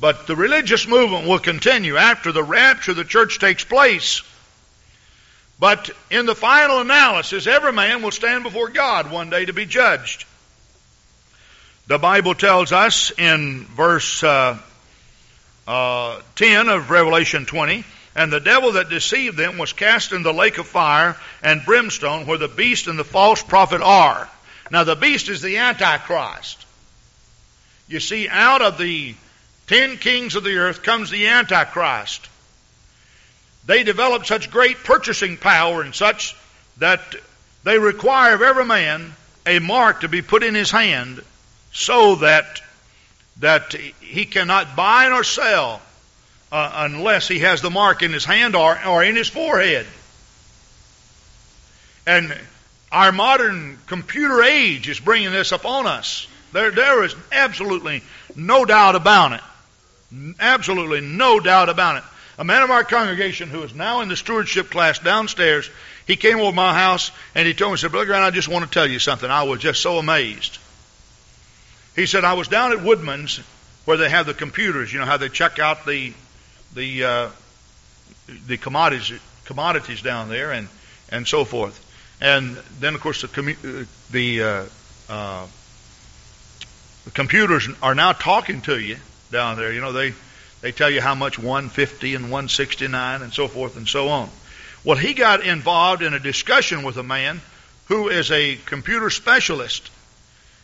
[0.00, 1.98] But the religious movement will continue.
[1.98, 4.22] After the rapture, the church takes place.
[5.60, 9.66] But in the final analysis, every man will stand before God one day to be
[9.66, 10.24] judged.
[11.88, 14.56] The Bible tells us in verse uh,
[15.66, 17.84] uh, 10 of Revelation 20.
[18.14, 22.26] And the devil that deceived them was cast in the lake of fire and brimstone
[22.26, 24.28] where the beast and the false prophet are.
[24.70, 26.64] Now the beast is the Antichrist.
[27.88, 29.14] You see, out of the
[29.66, 32.28] ten kings of the earth comes the Antichrist.
[33.64, 36.36] They develop such great purchasing power and such
[36.78, 37.14] that
[37.64, 39.14] they require of every man
[39.46, 41.22] a mark to be put in his hand
[41.72, 42.60] so that
[43.38, 45.80] that he cannot buy nor sell
[46.50, 49.86] uh, unless he has the mark in his hand or, or in his forehead.
[52.06, 52.36] And
[52.90, 56.26] our modern computer age is bringing this upon us.
[56.52, 58.02] There, there is absolutely
[58.36, 59.40] no doubt about it.
[60.38, 62.04] Absolutely no doubt about it.
[62.38, 65.70] A man of our congregation who is now in the stewardship class downstairs,
[66.06, 68.48] he came over my house and he told me, he said, Brother Grant, I just
[68.48, 69.30] want to tell you something.
[69.30, 70.58] I was just so amazed.
[71.94, 73.38] He said, I was down at Woodman's
[73.84, 76.14] where they have the computers, you know, how they check out the,
[76.74, 77.28] the, uh,
[78.46, 80.68] the commodities, commodities down there and,
[81.10, 81.78] and so forth.
[82.20, 84.64] And then, of course, the, commu- uh, the, uh,
[85.08, 85.46] uh,
[87.04, 88.96] the computers are now talking to you
[89.30, 89.72] down there.
[89.72, 90.14] You know, they,
[90.60, 94.30] they tell you how much 150 and 169 and so forth and so on.
[94.84, 97.40] Well, he got involved in a discussion with a man
[97.86, 99.90] who is a computer specialist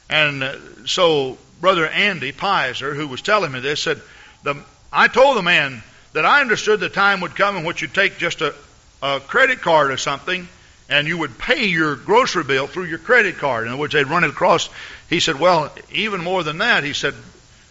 [0.08, 0.44] and
[0.86, 4.00] so Brother Andy Pizer, who was telling me this, said,
[4.42, 4.56] the,
[4.92, 8.18] I told the man that I understood the time would come in which you'd take
[8.18, 8.54] just a,
[9.02, 10.48] a credit card or something
[10.88, 13.64] and you would pay your grocery bill through your credit card.
[13.64, 14.70] In other words, they'd run it across.
[15.10, 17.14] He said, well, even more than that, he said,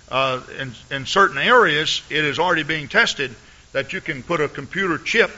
[0.09, 3.35] uh, in, in certain areas, it is already being tested
[3.73, 5.31] that you can put a computer chip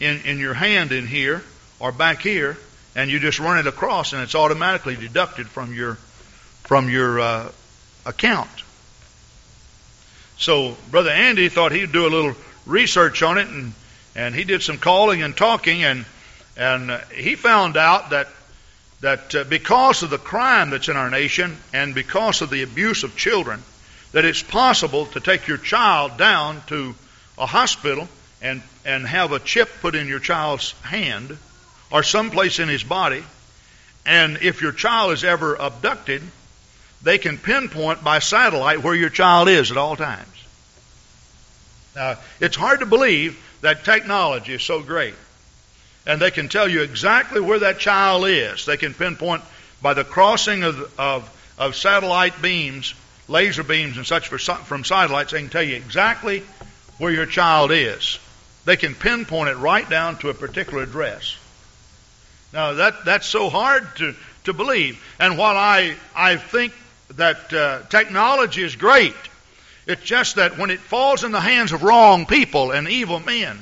[0.00, 1.42] in, in your hand in here
[1.80, 2.56] or back here,
[2.94, 5.96] and you just run it across, and it's automatically deducted from your
[6.68, 7.50] from your uh,
[8.04, 8.50] account.
[10.36, 12.34] So Brother Andy thought he'd do a little
[12.66, 13.72] research on it, and
[14.14, 16.04] and he did some calling and talking, and
[16.58, 18.28] and uh, he found out that
[19.00, 23.02] that uh, because of the crime that's in our nation and because of the abuse
[23.02, 23.62] of children,
[24.12, 26.94] that it's possible to take your child down to
[27.38, 28.06] a hospital
[28.42, 31.38] and and have a chip put in your child's hand
[31.90, 33.24] or someplace in his body,
[34.04, 36.20] and if your child is ever abducted,
[37.02, 40.26] they can pinpoint by satellite where your child is at all times.
[41.94, 45.14] Now, it's hard to believe that technology is so great.
[46.06, 48.64] And they can tell you exactly where that child is.
[48.64, 49.42] They can pinpoint
[49.82, 52.94] by the crossing of, of, of satellite beams,
[53.28, 56.42] laser beams and such for, from satellites, they can tell you exactly
[56.98, 58.18] where your child is.
[58.64, 61.36] They can pinpoint it right down to a particular address.
[62.52, 65.02] Now, that, that's so hard to, to believe.
[65.20, 66.72] And while I, I think
[67.16, 69.14] that uh, technology is great.
[69.86, 73.58] It's just that when it falls in the hands of wrong people and evil men,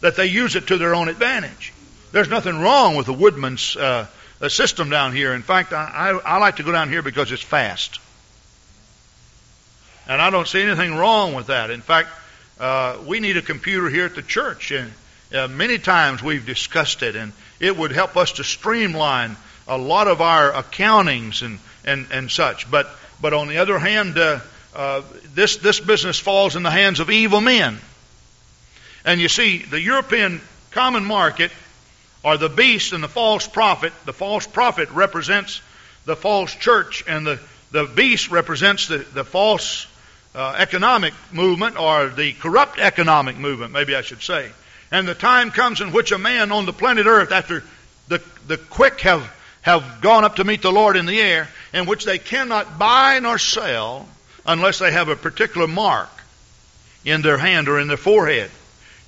[0.00, 1.72] that they use it to their own advantage.
[2.12, 4.06] There's nothing wrong with the woodman's uh,
[4.48, 5.32] system down here.
[5.32, 8.00] In fact, I, I, I like to go down here because it's fast.
[10.06, 11.70] And I don't see anything wrong with that.
[11.70, 12.08] In fact,
[12.60, 14.72] uh, we need a computer here at the church.
[14.72, 14.92] And
[15.32, 19.36] uh, many times we've discussed it, and it would help us to streamline
[19.68, 22.70] a lot of our accountings and and, and such.
[22.70, 22.88] But,
[23.20, 24.40] but on the other hand, uh,
[24.74, 25.02] uh,
[25.34, 27.78] this, this business falls in the hands of evil men.
[29.04, 30.40] And you see, the European
[30.70, 31.50] common market
[32.24, 33.92] are the beast and the false prophet.
[34.04, 35.60] The false prophet represents
[36.04, 37.40] the false church, and the,
[37.70, 39.86] the beast represents the, the false
[40.34, 44.50] uh, economic movement or the corrupt economic movement, maybe I should say.
[44.90, 47.64] And the time comes in which a man on the planet Earth, after
[48.08, 49.30] the, the quick have,
[49.62, 53.18] have gone up to meet the Lord in the air, in which they cannot buy
[53.20, 54.08] nor sell
[54.46, 56.10] unless they have a particular mark
[57.04, 58.50] in their hand or in their forehead.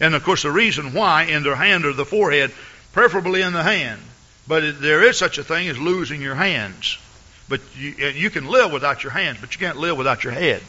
[0.00, 2.52] And of course, the reason why in their hand or the forehead,
[2.92, 4.00] preferably in the hand,
[4.46, 6.98] but there is such a thing as losing your hands.
[7.48, 10.62] But you, you can live without your hands, but you can't live without your head.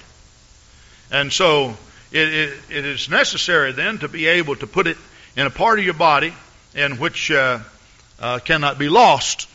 [1.12, 1.78] And so
[2.12, 4.98] it, it, it is necessary then to be able to put it
[5.36, 6.34] in a part of your body
[6.74, 7.60] in which uh,
[8.20, 9.48] uh, cannot be lost.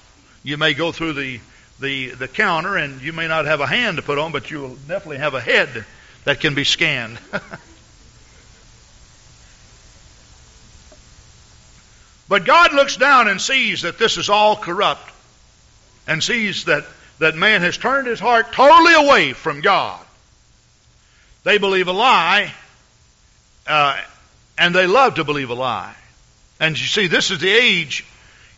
[0.43, 1.41] You may go through the,
[1.81, 4.61] the, the counter and you may not have a hand to put on, but you
[4.61, 5.85] will definitely have a head
[6.25, 7.19] that can be scanned.
[12.29, 15.11] but God looks down and sees that this is all corrupt
[16.07, 16.85] and sees that,
[17.19, 20.05] that man has turned his heart totally away from God.
[21.43, 22.53] They believe a lie,
[23.67, 23.99] uh,
[24.59, 25.95] and they love to believe a lie.
[26.59, 28.05] And you see, this is the age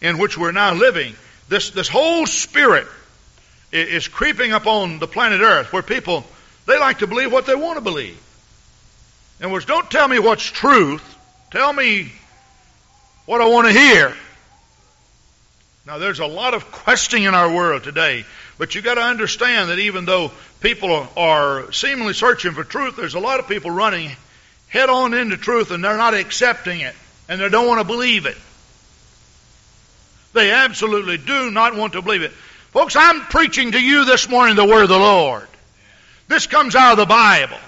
[0.01, 1.15] in which we're now living.
[1.49, 2.89] This, this whole spirit
[3.73, 6.25] is creeping up on the planet Earth where people,
[6.67, 8.19] they like to believe what they want to believe.
[9.39, 11.03] In other words, don't tell me what's truth.
[11.51, 12.13] Tell me
[13.27, 14.15] what I want to hear.
[15.87, 18.25] Now, there's a lot of questing in our world today,
[18.57, 20.31] but you've got to understand that even though
[20.61, 24.11] people are seemingly searching for truth, there's a lot of people running
[24.69, 26.95] head on into truth and they're not accepting it
[27.29, 28.37] and they don't want to believe it.
[30.33, 32.33] They absolutely do not want to believe it.
[32.73, 35.47] Folks, I'm preaching to you this morning the word of the Lord.
[36.29, 37.59] This comes out of the Bible.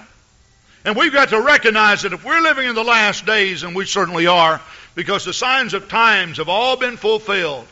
[0.83, 3.85] And we've got to recognize that if we're living in the last days, and we
[3.85, 4.61] certainly are,
[4.93, 7.67] because the signs of times have all been fulfilled,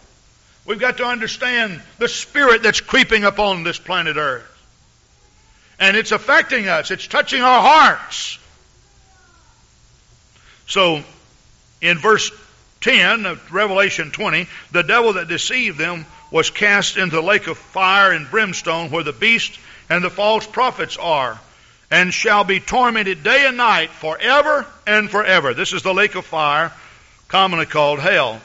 [0.66, 4.50] We've got to understand the spirit that's creeping upon this planet Earth.
[5.78, 6.90] And it's affecting us.
[6.92, 8.40] It's touching our hearts.
[10.68, 11.04] So,
[11.82, 12.32] in verse
[12.80, 17.60] 10 of Revelation 20, the devil that deceived them was cast into the lake of
[17.60, 21.40] fire and brimstone where the beast and the false prophets are,
[21.92, 25.54] and shall be tormented day and night forever and forever.
[25.54, 26.72] This is the lake of fire,
[27.28, 28.42] commonly called hell.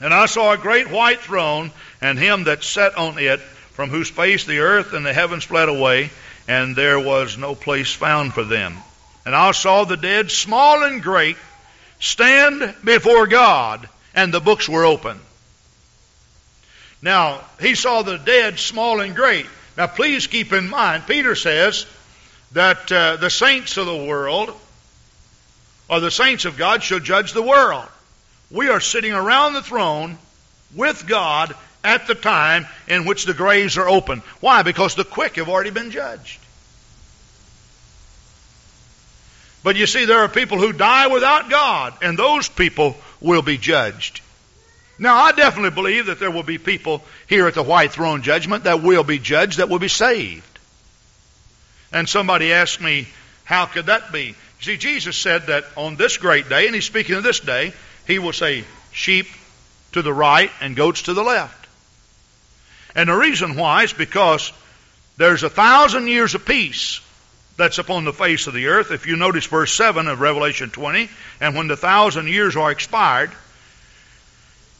[0.00, 4.10] And I saw a great white throne, and him that sat on it, from whose
[4.10, 6.10] face the earth and the heavens fled away,
[6.48, 8.76] and there was no place found for them.
[9.24, 11.36] And I saw the dead, small and great,
[12.00, 15.20] stand before God, and the books were open.
[17.06, 19.46] Now, he saw the dead, small and great.
[19.76, 21.86] Now, please keep in mind, Peter says
[22.50, 24.52] that uh, the saints of the world,
[25.88, 27.86] or the saints of God, shall judge the world
[28.50, 30.18] we are sitting around the throne
[30.74, 34.20] with God at the time in which the graves are open.
[34.40, 34.64] Why?
[34.64, 36.40] Because the quick have already been judged.
[39.62, 43.58] But you see, there are people who die without God, and those people will be
[43.58, 44.22] judged.
[44.98, 48.64] Now, I definitely believe that there will be people here at the white throne judgment
[48.64, 50.58] that will be judged, that will be saved.
[51.92, 53.06] And somebody asked me,
[53.44, 54.28] how could that be?
[54.28, 57.72] You See, Jesus said that on this great day, and he's speaking of this day,
[58.06, 59.26] he will say sheep
[59.92, 61.66] to the right and goats to the left.
[62.94, 64.52] And the reason why is because
[65.18, 67.00] there's a thousand years of peace
[67.56, 68.90] that's upon the face of the earth.
[68.90, 71.08] If you notice verse 7 of Revelation 20,
[71.40, 73.30] and when the thousand years are expired,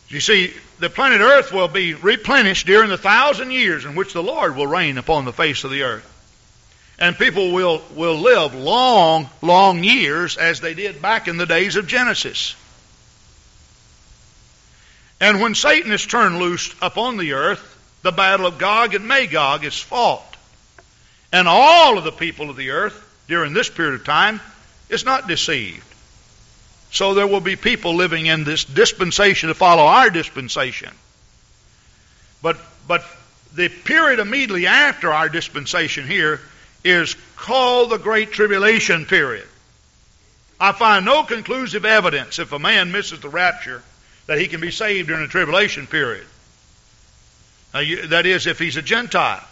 [0.09, 4.23] you see, the planet earth will be replenished during the thousand years in which the
[4.23, 6.13] Lord will reign upon the face of the earth.
[6.99, 11.77] And people will, will live long, long years as they did back in the days
[11.77, 12.55] of Genesis.
[15.21, 19.65] And when Satan is turned loose upon the earth, the battle of Gog and Magog
[19.65, 20.37] is fought.
[21.33, 24.41] And all of the people of the earth during this period of time
[24.89, 25.86] is not deceived.
[26.97, 30.89] So there will be people living in this dispensation to follow our dispensation.
[32.41, 32.57] But,
[32.89, 33.05] but
[33.55, 36.41] the period immediately after our dispensation here
[36.85, 39.47] is called the Great Tribulation period.
[40.59, 43.83] I find no conclusive evidence if a man misses the rapture
[44.25, 46.27] that he can be saved during the tribulation period.
[47.75, 49.45] You, that is, if he's a Gentile.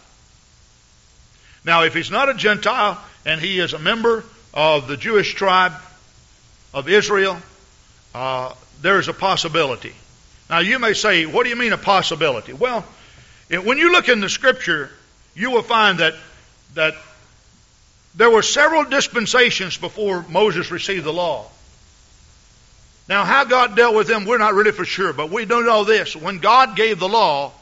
[1.63, 4.25] Now, if he's not a Gentile and he is a member
[4.55, 5.75] of the Jewish tribe
[6.75, 7.39] of Israel,
[8.15, 8.53] uh,
[8.83, 9.95] there is a possibility.
[10.51, 12.53] Now, you may say, what do you mean a possibility?
[12.53, 12.85] Well,
[13.49, 14.91] when you look in the Scripture,
[15.35, 16.15] you will find that
[16.75, 16.95] that
[18.15, 21.47] there were several dispensations before Moses received the law.
[23.09, 25.85] Now, how God dealt with them, we're not really for sure, but we do know
[25.85, 26.17] this.
[26.17, 27.53] When God gave the law,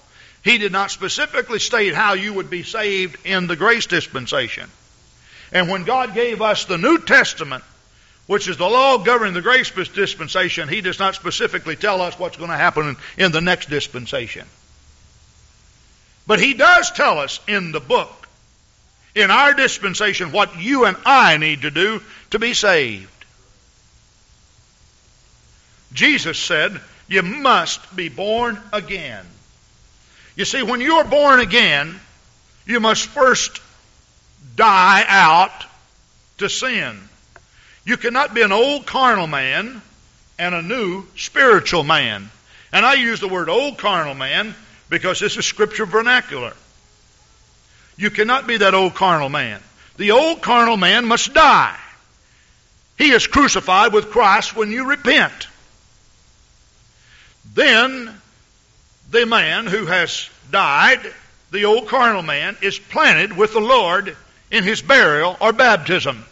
[0.43, 4.71] He did not specifically state how you would be saved in the grace dispensation.
[5.53, 7.65] And when God gave us the New Testament,
[8.27, 12.37] which is the law governing the grace dispensation, He does not specifically tell us what's
[12.37, 14.47] going to happen in the next dispensation.
[16.27, 18.29] But He does tell us in the book,
[19.14, 22.01] in our dispensation, what you and I need to do
[22.31, 23.09] to be saved.
[25.93, 29.27] Jesus said, You must be born again.
[30.37, 32.01] You see, when you are born again,
[32.66, 33.61] you must first
[34.57, 35.66] die out
[36.39, 36.99] to sin.
[37.85, 39.83] You cannot be an old carnal man
[40.39, 42.30] and a new spiritual man.
[42.72, 44.55] And I use the word old carnal man
[44.89, 46.53] because this is scripture vernacular.
[47.97, 49.61] You cannot be that old carnal man.
[49.97, 51.78] The old carnal man must die.
[52.99, 55.49] He is crucified with Christ when you repent.
[57.55, 58.14] Then
[59.11, 61.01] the man who has died,
[61.51, 64.16] the old carnal man, is planted with the Lord
[64.51, 66.24] in his burial or baptism.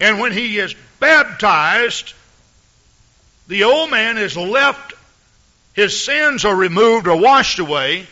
[0.00, 2.14] And when he is baptized,
[3.48, 4.94] the old man is left,
[5.74, 8.06] his sins are removed or washed away.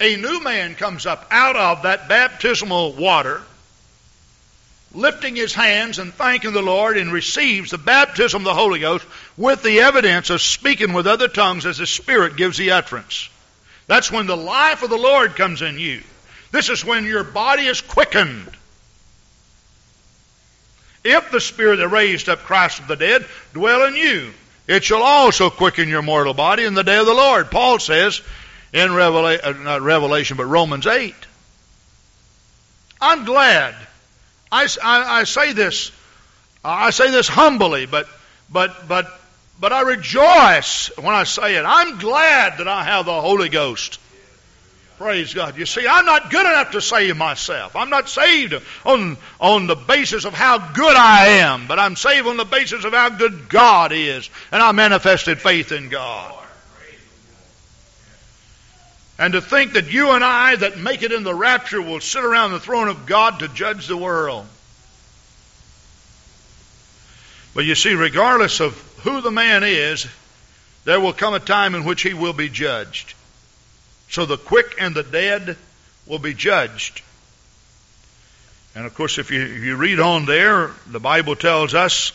[0.00, 3.42] A new man comes up out of that baptismal water
[4.94, 9.04] lifting his hands and thanking the Lord and receives the baptism of the Holy Ghost
[9.36, 13.28] with the evidence of speaking with other tongues as the Spirit gives the utterance.
[13.86, 16.02] That's when the life of the Lord comes in you.
[16.52, 18.50] This is when your body is quickened.
[21.04, 24.32] If the Spirit that raised up Christ from the dead dwell in you,
[24.66, 27.50] it shall also quicken your mortal body in the day of the Lord.
[27.50, 28.22] Paul says
[28.72, 31.14] in Revela- uh, not Revelation, but Romans 8.
[33.00, 33.74] I'm glad
[34.50, 35.90] I, I, I say this,
[36.64, 38.08] I say this humbly, but,
[38.50, 39.20] but, but,
[39.60, 41.64] but I rejoice when I say it.
[41.66, 43.98] I'm glad that I have the Holy Ghost.
[44.98, 45.58] Praise God.
[45.58, 47.74] You see, I'm not good enough to save myself.
[47.74, 48.54] I'm not saved
[48.86, 52.84] on, on the basis of how good I am, but I'm saved on the basis
[52.84, 54.30] of how good God is.
[54.52, 56.32] And I manifested faith in God.
[59.18, 62.24] And to think that you and I that make it in the rapture will sit
[62.24, 64.46] around the throne of God to judge the world.
[67.54, 70.06] But you see, regardless of who the man is,
[70.84, 73.14] there will come a time in which he will be judged.
[74.14, 75.56] So the quick and the dead
[76.06, 77.02] will be judged.
[78.76, 82.12] And of course, if you, if you read on there, the Bible tells us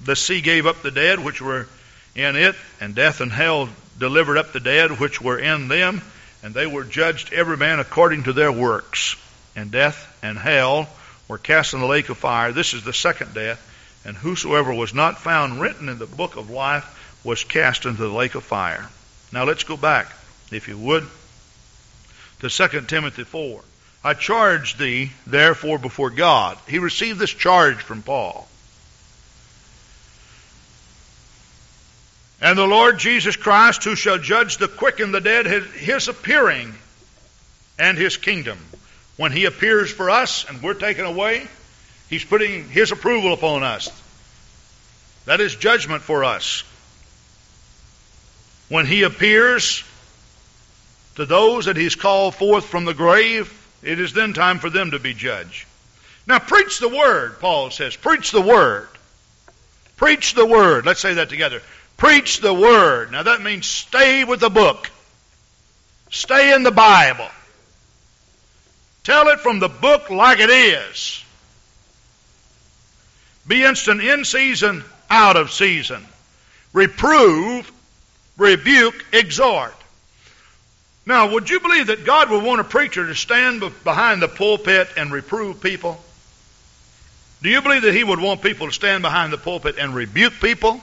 [0.00, 1.66] the sea gave up the dead which were
[2.14, 3.68] in it, and death and hell
[3.98, 6.02] delivered up the dead which were in them
[6.44, 9.16] and they were judged every man according to their works.
[9.56, 10.88] And death and hell
[11.26, 12.52] were cast in the lake of fire.
[12.52, 13.58] This is the second death.
[14.04, 18.08] And whosoever was not found written in the book of life was cast into the
[18.08, 18.88] lake of fire.
[19.32, 20.12] Now let's go back,
[20.52, 21.08] if you would,
[22.48, 23.60] to 2 Timothy 4.
[24.04, 26.58] I charge thee, therefore, before God.
[26.68, 28.46] He received this charge from Paul.
[32.42, 36.74] And the Lord Jesus Christ, who shall judge the quick and the dead, his appearing
[37.78, 38.58] and his kingdom.
[39.16, 41.46] When he appears for us and we're taken away,
[42.10, 43.90] he's putting his approval upon us.
[45.24, 46.62] That is judgment for us.
[48.68, 49.82] When he appears
[51.16, 53.52] to those that he's called forth from the grave,
[53.82, 55.66] it is then time for them to be judged.
[56.26, 57.96] Now, preach the word, Paul says.
[57.96, 58.88] Preach the word.
[59.96, 60.86] Preach the word.
[60.86, 61.60] Let's say that together.
[61.96, 63.12] Preach the Word.
[63.12, 64.90] Now that means stay with the book.
[66.10, 67.28] Stay in the Bible.
[69.04, 71.22] Tell it from the book like it is.
[73.46, 76.04] Be instant in season, out of season.
[76.72, 77.70] Reprove,
[78.38, 79.74] rebuke, exhort.
[81.06, 84.88] Now, would you believe that God would want a preacher to stand behind the pulpit
[84.96, 86.02] and reprove people?
[87.42, 90.32] Do you believe that He would want people to stand behind the pulpit and rebuke
[90.40, 90.80] people?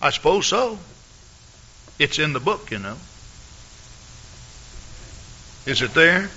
[0.00, 0.78] I suppose so.
[1.98, 2.96] It's in the book, you know.
[5.66, 6.30] Is it there?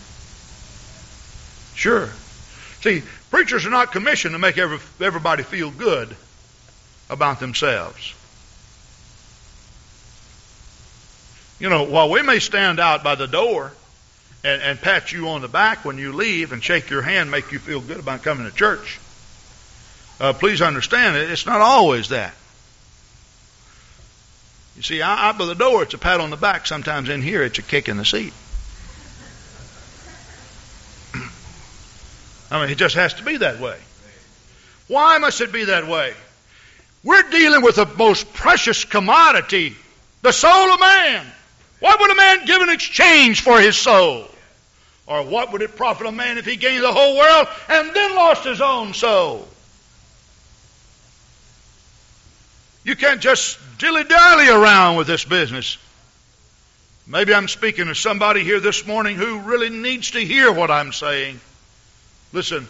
[1.74, 2.10] Sure.
[2.82, 6.16] See, preachers are not commissioned to make every, everybody feel good
[7.10, 8.14] about themselves.
[11.60, 13.72] You know, while we may stand out by the door
[14.43, 17.51] and, and pat you on the back when you leave and shake your hand, make
[17.51, 18.99] you feel good about coming to church,
[20.20, 22.34] uh, please understand it, it's not always that.
[24.76, 26.68] You see, out by the door, it's a pat on the back.
[26.68, 28.34] Sometimes in here, it's a kick in the seat.
[32.51, 33.80] I mean, it just has to be that way.
[34.88, 36.14] Why must it be that way?
[37.03, 39.76] We're dealing with the most precious commodity,
[40.22, 41.26] the soul of man.
[41.80, 44.28] What would a man give in exchange for his soul?
[45.05, 48.15] Or what would it profit a man if he gained the whole world and then
[48.15, 49.47] lost his own soul?
[52.84, 55.78] You can't just dilly dally around with this business.
[57.05, 60.91] Maybe I'm speaking to somebody here this morning who really needs to hear what I'm
[60.91, 61.39] saying.
[62.34, 62.67] Listen,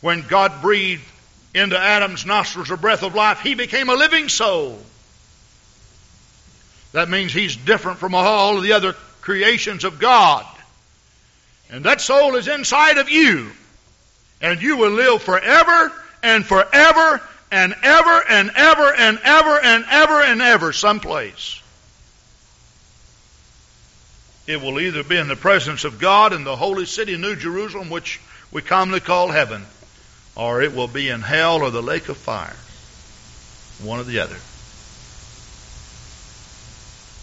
[0.00, 1.02] when God breathed
[1.54, 4.78] into Adam's nostrils a breath of life, he became a living soul.
[6.92, 10.46] That means he's different from all of the other creations of God.
[11.70, 13.50] And that soul is inside of you.
[14.40, 17.20] And you will live forever and forever
[17.52, 21.60] and ever and ever and ever and ever and ever someplace.
[24.46, 27.88] It will either be in the presence of God in the holy city, New Jerusalem,
[27.88, 28.20] which
[28.50, 29.64] we commonly call heaven,
[30.34, 32.56] or it will be in hell or the lake of fire.
[33.86, 34.36] One or the other.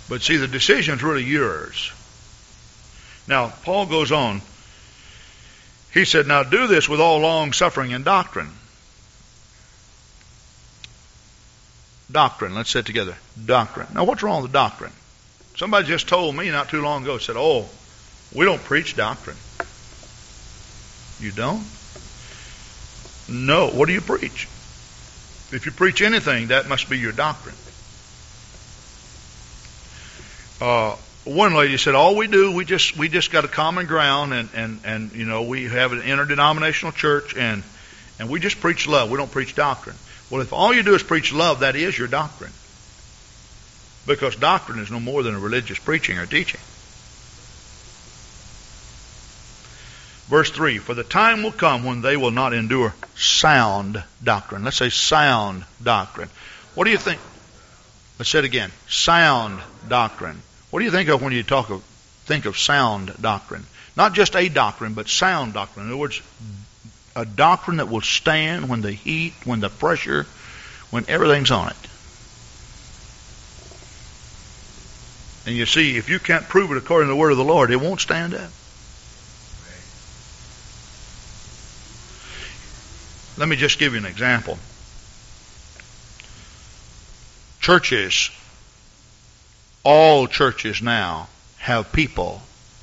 [0.10, 1.92] But see, the decision is really yours.
[3.28, 4.42] Now, Paul goes on.
[5.94, 8.50] He said, Now do this with all long suffering and doctrine.
[12.10, 12.56] Doctrine.
[12.56, 13.16] Let's say it together.
[13.44, 13.88] Doctrine.
[13.94, 14.94] Now, what's wrong with doctrine?
[15.58, 17.68] Somebody just told me not too long ago, said, Oh,
[18.34, 19.38] we don't preach doctrine.
[21.20, 21.66] You don't?
[23.28, 23.70] No.
[23.70, 24.48] What do you preach?
[25.52, 27.56] If you preach anything, that must be your doctrine.
[30.60, 30.96] Uh,
[31.26, 34.50] one lady said, "All we do, we just we just got a common ground, and
[34.54, 37.64] and and you know we have an interdenominational church, and
[38.20, 39.12] and we just preach love.
[39.12, 39.98] We don't preach doctrine."
[40.30, 42.52] Well, if all you do is preach love, that is your doctrine,
[44.06, 46.60] because doctrine is no more than a religious preaching or teaching.
[50.28, 54.64] Verse 3 For the time will come when they will not endure sound doctrine.
[54.64, 56.30] Let's say sound doctrine.
[56.76, 57.22] What do you think?
[58.20, 58.72] Let's say it again.
[58.90, 60.42] Sound doctrine.
[60.78, 61.82] What do you think of when you talk of
[62.28, 63.66] think of sound doctrine?
[63.96, 65.88] Not just a doctrine, but sound doctrine.
[65.88, 66.22] In other words,
[67.16, 70.28] a doctrine that will stand when the heat, when the pressure,
[70.92, 71.76] when everything's on it.
[75.48, 77.72] And you see, if you can't prove it according to the word of the Lord,
[77.72, 78.52] it won't stand up.
[83.36, 84.60] Let me just give you an example.
[87.62, 88.30] Churches,
[89.90, 91.30] all churches now
[91.60, 92.42] have people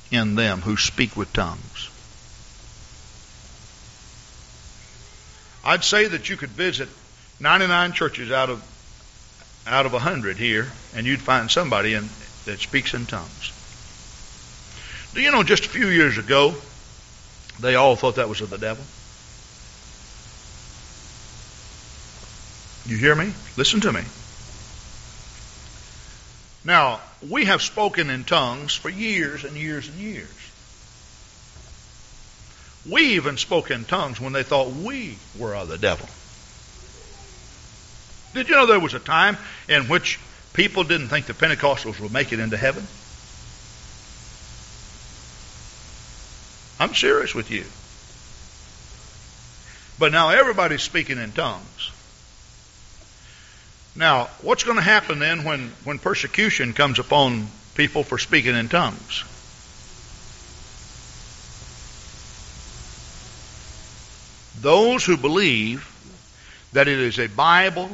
[0.09, 1.87] in them who speak with tongues.
[5.63, 6.89] I'd say that you could visit
[7.39, 8.63] 99 churches out of
[9.67, 12.09] out of 100 here and you'd find somebody in,
[12.45, 13.51] that speaks in tongues.
[15.13, 16.55] Do you know just a few years ago
[17.59, 18.83] they all thought that was of the devil?
[22.91, 23.31] You hear me?
[23.57, 24.01] Listen to me.
[26.65, 26.99] Now,
[27.29, 30.27] we have spoken in tongues for years and years and years.
[32.89, 36.09] We even spoke in tongues when they thought we were of the devil.
[38.33, 39.37] Did you know there was a time
[39.69, 40.19] in which
[40.53, 42.85] people didn't think the Pentecostals would make it into heaven?
[46.79, 47.63] I'm serious with you.
[49.97, 51.91] But now everybody's speaking in tongues.
[53.95, 58.67] Now, what's going to happen then when, when persecution comes upon people for speaking in
[58.67, 59.23] tongues?
[64.59, 65.91] Those who believe
[66.73, 67.89] that it is a Bible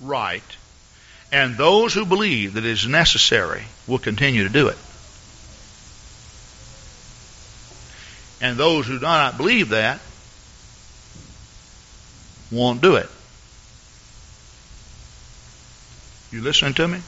[0.00, 0.42] right
[1.34, 4.78] and those who believe that it is necessary will continue to do it.
[8.40, 10.00] And those who do not believe that
[12.52, 13.08] won't do it.
[16.34, 16.98] You listening to me?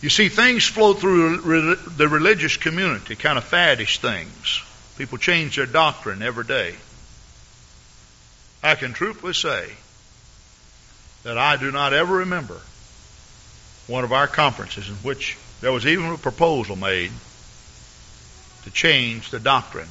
[0.00, 4.62] You see, things flow through the religious community, kind of faddish things.
[4.96, 6.76] People change their doctrine every day.
[8.62, 9.72] I can truthfully say
[11.24, 12.60] that I do not ever remember
[13.88, 17.10] one of our conferences in which there was even a proposal made
[18.62, 19.88] to change the doctrine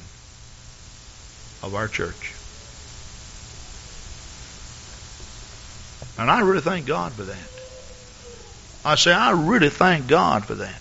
[1.62, 2.32] of our church.
[6.18, 7.48] And I really thank God for that.
[8.84, 10.80] I say, I really thank God for that.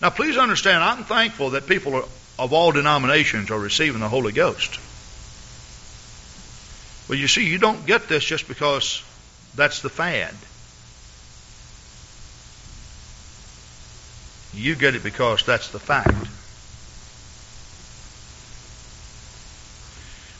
[0.00, 2.08] Now, please understand, I'm thankful that people
[2.38, 4.78] of all denominations are receiving the Holy Ghost.
[7.08, 9.02] But you see, you don't get this just because
[9.54, 10.34] that's the fad.
[14.54, 16.28] You get it because that's the fact.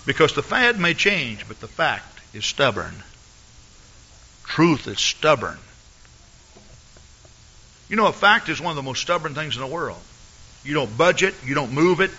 [0.05, 3.03] Because the fad may change, but the fact is stubborn.
[4.53, 5.59] Truth is stubborn.
[7.89, 9.99] You know, a fact is one of the most stubborn things in the world.
[10.63, 12.11] You don't budge it, you don't move it,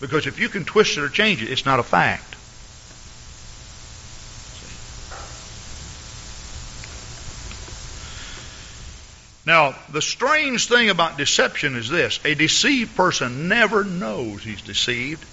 [0.00, 2.34] because if you can twist it or change it, it's not a fact.
[9.46, 15.24] Now, the strange thing about deception is this a deceived person never knows he's deceived.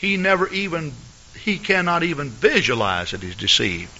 [0.00, 0.92] He never even,
[1.38, 3.97] he cannot even visualize that he's deceived.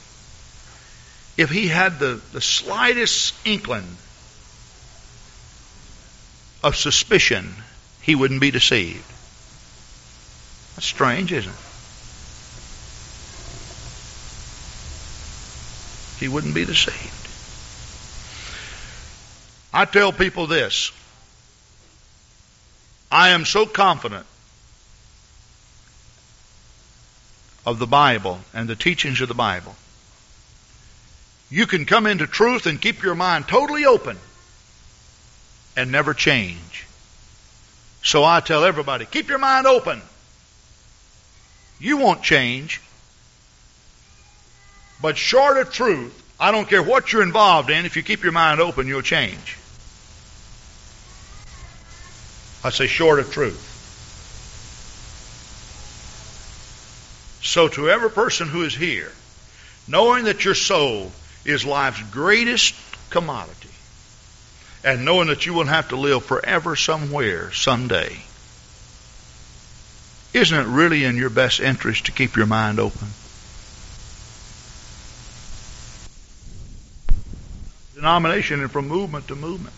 [1.38, 3.86] If he had the, the slightest inkling
[6.64, 7.54] of suspicion,
[8.02, 9.04] he wouldn't be deceived.
[10.74, 11.58] That's strange, isn't it?
[16.18, 17.28] He wouldn't be deceived.
[19.72, 20.90] I tell people this.
[23.12, 24.26] I am so confident
[27.64, 29.76] of the Bible and the teachings of the Bible.
[31.50, 34.18] You can come into truth and keep your mind totally open
[35.76, 36.86] and never change.
[38.02, 40.02] So I tell everybody, keep your mind open.
[41.80, 42.80] You won't change.
[45.00, 48.32] But short of truth, I don't care what you're involved in, if you keep your
[48.32, 49.56] mind open, you'll change.
[52.64, 53.64] I say short of truth.
[57.42, 59.12] So to every person who is here,
[59.86, 61.12] knowing that your soul
[61.44, 62.74] is life's greatest
[63.10, 63.70] commodity,
[64.84, 68.16] and knowing that you will have to live forever somewhere someday,
[70.34, 73.08] isn't it really in your best interest to keep your mind open?
[77.94, 79.74] Denomination and from movement to movement.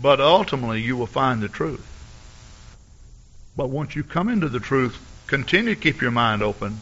[0.00, 1.84] But ultimately, you will find the truth.
[3.56, 4.96] But once you come into the truth,
[5.26, 6.80] continue to keep your mind open.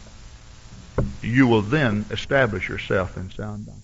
[1.22, 3.82] You will then establish yourself in sound doctrine.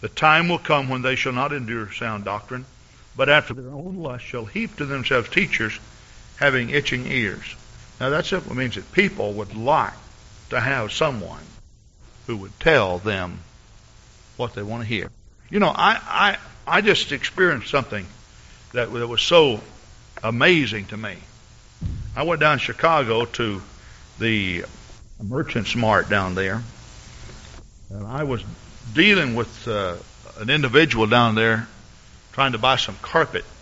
[0.00, 2.64] The time will come when they shall not endure sound doctrine,
[3.16, 5.78] but after their own lust shall heap to themselves teachers
[6.38, 7.54] having itching ears.
[8.00, 9.92] Now that simply means that people would like
[10.48, 11.42] to have someone
[12.26, 13.38] who would tell them
[14.36, 15.10] what they want to hear.
[15.50, 18.06] You know, I, I, I just experienced something
[18.72, 19.60] that, that was so
[20.22, 21.16] amazing to me.
[22.16, 23.60] I went down to Chicago to
[24.20, 24.64] the
[25.20, 26.62] Merchants Mart down there,
[27.90, 28.44] and I was
[28.94, 29.96] dealing with uh,
[30.38, 31.66] an individual down there
[32.32, 33.44] trying to buy some carpet.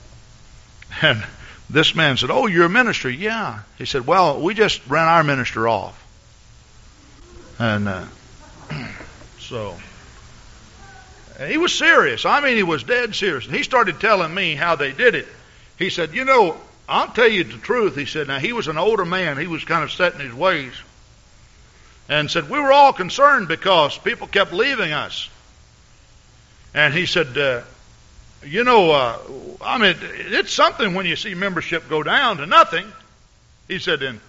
[1.02, 1.22] And
[1.68, 3.10] this man said, Oh, you're a minister?
[3.10, 3.60] Yeah.
[3.76, 5.94] He said, Well, we just ran our minister off.
[7.58, 8.06] And uh,
[9.38, 9.76] so
[11.38, 12.26] and he was serious.
[12.26, 13.46] I mean, he was dead serious.
[13.46, 15.28] And he started telling me how they did it.
[15.78, 17.96] He said, You know, I'll tell you the truth.
[17.96, 19.36] He said, Now, he was an older man.
[19.38, 20.72] He was kind of set in his ways.
[22.08, 25.28] And said, We were all concerned because people kept leaving us.
[26.74, 27.62] And he said, uh,
[28.44, 29.18] You know, uh,
[29.60, 32.90] I mean, it's something when you see membership go down to nothing.
[33.68, 34.20] He said, And,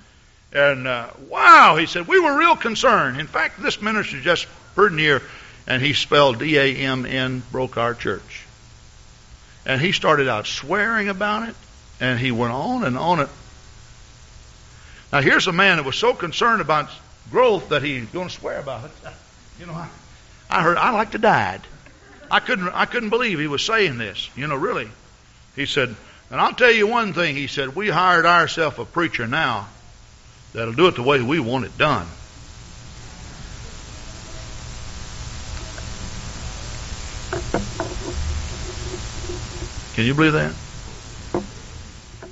[0.51, 3.19] and uh, wow, he said, We were real concerned.
[3.19, 5.21] In fact, this minister just pretty near
[5.69, 8.43] and he spelled D A M N, broke our church.
[9.65, 11.55] And he started out swearing about it,
[11.99, 13.29] and he went on and on it.
[15.11, 16.89] Now, here's a man that was so concerned about
[17.31, 18.91] growth that he's going to swear about it.
[19.59, 19.89] You know, I,
[20.49, 21.59] I heard, I like to die.
[22.31, 24.29] I couldn't, I couldn't believe he was saying this.
[24.37, 24.89] You know, really.
[25.53, 25.93] He said,
[26.31, 27.35] and I'll tell you one thing.
[27.35, 29.67] He said, we hired ourselves a preacher now
[30.53, 32.07] that'll do it the way we want it done.
[39.95, 40.53] Can you believe that?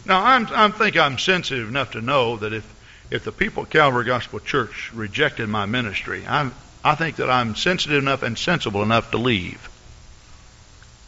[0.08, 2.76] Now, I'm, I think I'm sensitive enough to know that if,
[3.12, 7.56] if the people at Calvary Gospel Church rejected my ministry, I'm, I think that I'm
[7.56, 9.70] sensitive enough and sensible enough to leave.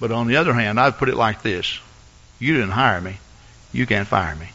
[0.01, 1.79] But on the other hand, I'd put it like this
[2.39, 3.17] You didn't hire me,
[3.71, 4.49] you can't fire me.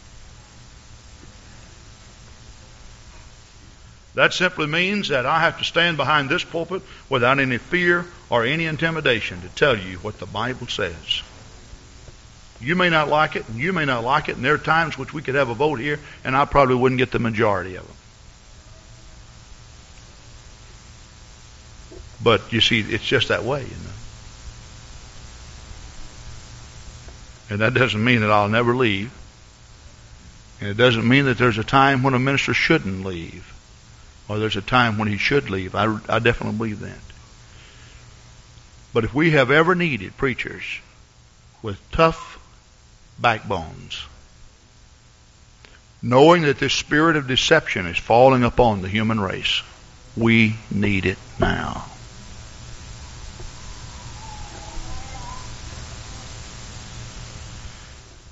[4.15, 8.45] That simply means that I have to stand behind this pulpit without any fear or
[8.45, 11.23] any intimidation to tell you what the Bible says.
[12.61, 14.97] You may not like it, and you may not like it, and there are times
[14.97, 17.87] which we could have a vote here, and I probably wouldn't get the majority of
[17.87, 17.97] them.
[22.23, 23.91] But you see, it's just that way, you know.
[27.51, 29.13] And that doesn't mean that I'll never leave.
[30.61, 33.53] And it doesn't mean that there's a time when a minister shouldn't leave.
[34.29, 35.75] Or there's a time when he should leave.
[35.75, 36.99] I, I definitely believe that.
[38.95, 40.63] But if we have ever needed preachers
[41.63, 42.34] with tough
[43.19, 44.05] backbones.
[46.05, 49.63] knowing that this spirit of deception is falling upon the human race.
[50.15, 51.87] We need it now.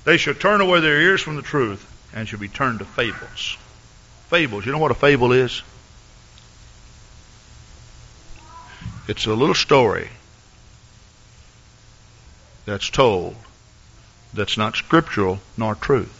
[0.05, 3.57] They shall turn away their ears from the truth and shall be turned to fables.
[4.29, 4.65] Fables.
[4.67, 5.63] You know what a fable is?
[9.07, 10.09] It's a little story
[12.65, 13.35] that's told
[14.33, 16.19] that's not scriptural nor truth.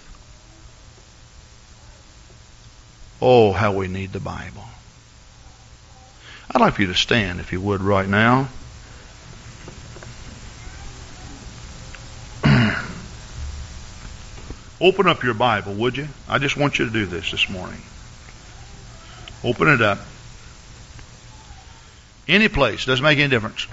[3.21, 4.65] Oh, how we need the Bible.
[6.51, 8.49] I'd like for you to stand, if you would, right now.
[14.81, 16.09] Open up your Bible, would you?
[16.27, 17.81] I just want you to do this this morning.
[19.43, 19.99] Open it up.
[22.27, 23.67] Any place, doesn't make any difference.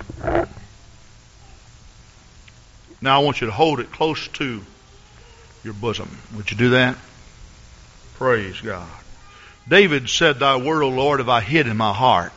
[3.03, 4.63] Now I want you to hold it close to
[5.65, 6.19] your bosom.
[6.37, 6.97] Would you do that?
[8.15, 8.89] Praise God.
[9.69, 12.33] David said, Thy word, O Lord, have I hid in my heart,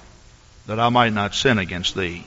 [0.67, 2.25] that I might not sin against thee.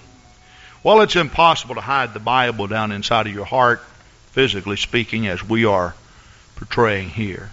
[0.83, 3.83] Well, it's impossible to hide the Bible down inside of your heart,
[4.33, 5.95] physically speaking, as we are
[6.57, 7.51] portraying here.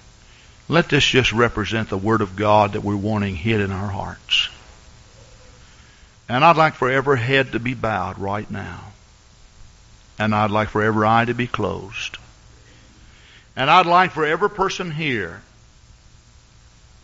[0.67, 4.49] Let this just represent the Word of God that we're wanting hid in our hearts.
[6.29, 8.92] And I'd like for every head to be bowed right now.
[10.23, 12.17] And I'd like for every eye to be closed.
[13.57, 15.41] And I'd like for every person here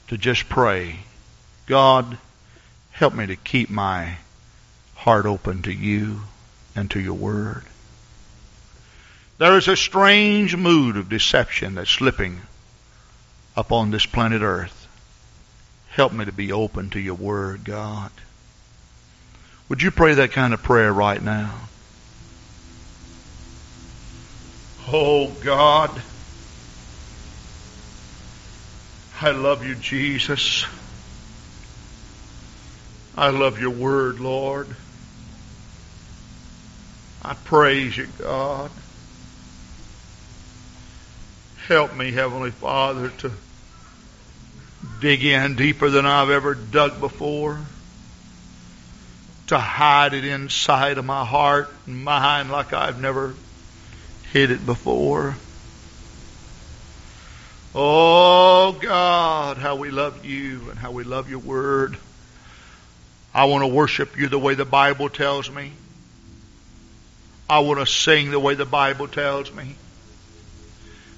[0.07, 0.99] to just pray,
[1.67, 2.17] God,
[2.91, 4.15] help me to keep my
[4.95, 6.21] heart open to you
[6.77, 7.65] and to your word.
[9.37, 12.39] There is a strange mood of deception that's slipping
[13.57, 14.87] upon this planet earth.
[15.89, 18.11] Help me to be open to your word, God.
[19.67, 21.68] Would you pray that kind of prayer right now?
[24.91, 26.01] Oh God,
[29.21, 30.65] I love you, Jesus.
[33.15, 34.67] I love your word, Lord.
[37.21, 38.71] I praise you, God.
[41.67, 43.31] Help me, Heavenly Father, to
[45.01, 47.59] dig in deeper than I've ever dug before,
[49.47, 53.35] to hide it inside of my heart and mind like I've never
[54.31, 55.35] hid it before.
[57.73, 61.97] Oh God, how we love you and how we love your word.
[63.33, 65.71] I want to worship you the way the Bible tells me.
[67.49, 69.75] I want to sing the way the Bible tells me.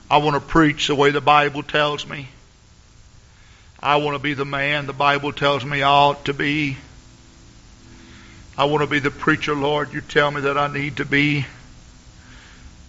[0.10, 2.28] I want to preach the way the Bible tells me.
[3.80, 6.78] I want to be the man the Bible tells me I ought to be.
[8.58, 11.46] I want to be the preacher, Lord, you tell me that I need to be.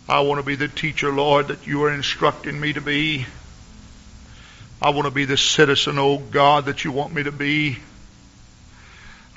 [0.09, 3.27] I want to be the teacher, Lord, that you are instructing me to be.
[4.81, 7.79] I want to be the citizen, oh God, that you want me to be.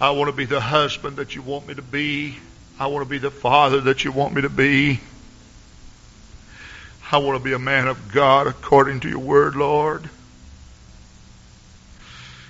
[0.02, 2.38] I want to be the husband that you want me to be.
[2.80, 5.00] I want to be the father that you want me to be.
[7.12, 10.10] I want to be a man of God according to your word, Lord.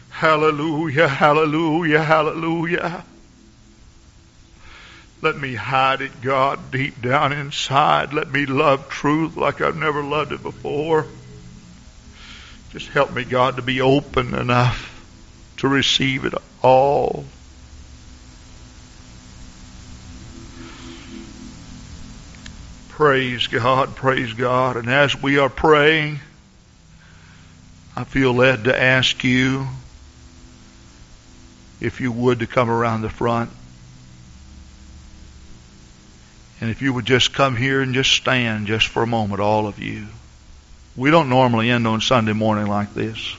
[0.10, 3.04] Hallelujah, hallelujah, hallelujah.
[5.22, 8.14] Let me hide it, God, deep down inside.
[8.14, 11.08] Let me love truth like I've never loved it before.
[12.72, 14.92] Just help me, God, to be open enough
[15.58, 17.26] to receive it all.
[22.90, 24.78] Praise God, praise God.
[24.78, 26.20] And as we are praying,
[27.96, 29.68] I feel led to ask you
[31.82, 33.50] if you would to come around the front.
[36.62, 39.68] And if you would just come here and just stand just for a moment, all
[39.68, 40.08] of you.
[40.96, 43.36] We don't normally end on Sunday morning like this.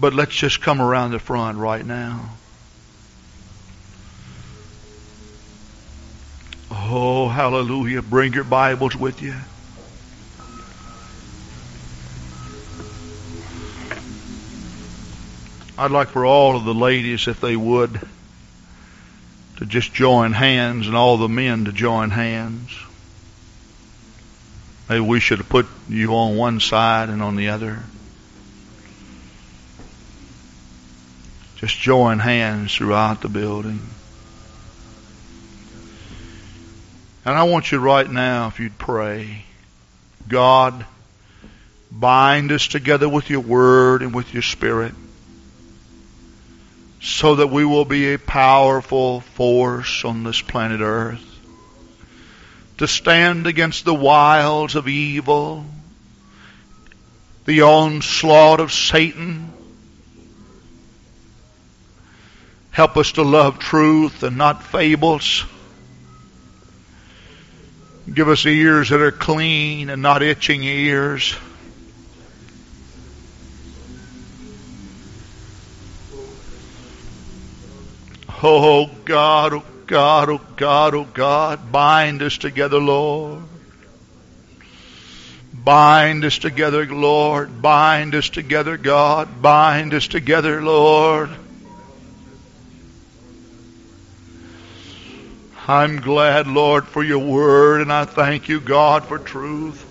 [0.00, 2.30] But let's just come around the front right now.
[6.70, 8.02] Oh, hallelujah.
[8.02, 9.34] Bring your Bibles with you.
[15.76, 18.00] I'd like for all of the ladies, if they would,
[19.56, 22.70] to just join hands and all the men to join hands.
[24.88, 27.82] Maybe we should have put you on one side and on the other.
[31.56, 33.80] Just join hands throughout the building.
[37.24, 39.44] And I want you right now, if you'd pray,
[40.28, 40.84] God,
[41.90, 44.94] bind us together with your word and with your spirit
[47.04, 51.22] so that we will be a powerful force on this planet earth
[52.78, 55.66] to stand against the wiles of evil,
[57.44, 59.52] the onslaught of Satan.
[62.70, 65.44] Help us to love truth and not fables.
[68.12, 71.36] Give us ears that are clean and not itching ears.
[78.46, 83.42] Oh, oh God, oh God, oh God, oh God, bind us together, Lord.
[85.54, 87.62] Bind us together, Lord.
[87.62, 89.40] Bind us together, God.
[89.40, 91.30] Bind us together, Lord.
[95.66, 99.83] I'm glad, Lord, for your word, and I thank you, God, for truth.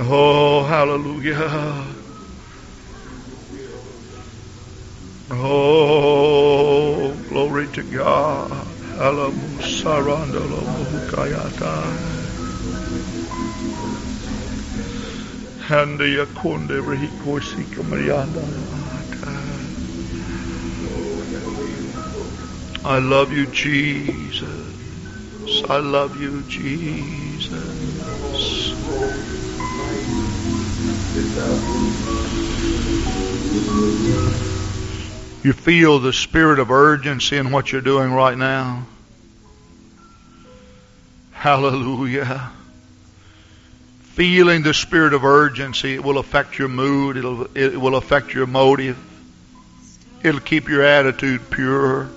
[0.00, 1.96] Oh, hallelujah.
[5.30, 8.66] Oh, glory to God.
[15.58, 18.46] Hande yakunde rehikosi Marianda.
[22.84, 24.74] I love you, Jesus.
[25.68, 27.60] I love you, Jesus.
[35.42, 38.86] You feel the spirit of urgency in what you're doing right now.
[41.32, 42.50] Hallelujah.
[44.00, 48.46] Feeling the spirit of urgency, it will affect your mood, It'll, it will affect your
[48.46, 48.98] motive,
[50.22, 52.10] it'll keep your attitude pure.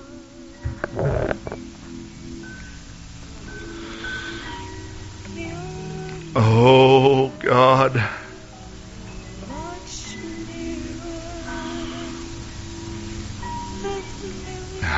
[6.36, 8.02] Oh, God.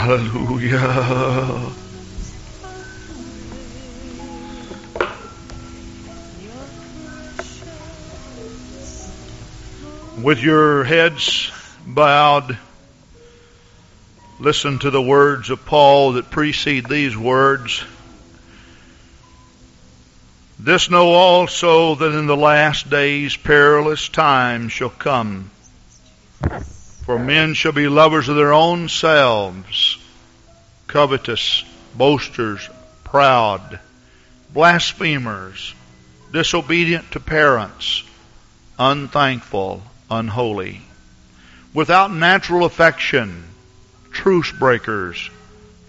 [0.07, 1.73] Hallelujah.
[10.23, 11.51] With your heads
[11.85, 12.57] bowed,
[14.39, 17.83] listen to the words of Paul that precede these words.
[20.61, 25.51] This know also that in the last days perilous times shall come.
[27.07, 29.97] For men shall be lovers of their own selves,
[30.89, 31.63] covetous,
[31.95, 32.69] boasters,
[33.05, 33.79] proud,
[34.53, 35.73] blasphemers,
[36.33, 38.03] disobedient to parents,
[38.77, 40.83] unthankful, unholy,
[41.73, 43.45] without natural affection,
[44.11, 45.31] truce breakers,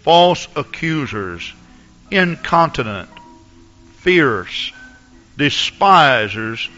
[0.03, 1.51] false accusers,
[2.11, 3.09] incontinent,
[4.01, 4.71] fierce,
[5.35, 6.69] despisers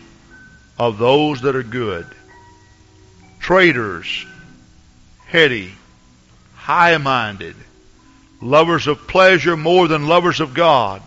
[0.78, 2.08] of those that are good
[3.40, 4.26] traitors,
[5.30, 5.72] heady,
[6.56, 7.56] high minded,
[8.42, 11.02] lovers of pleasure more than lovers of God,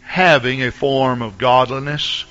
[0.00, 2.24] having a form of godliness,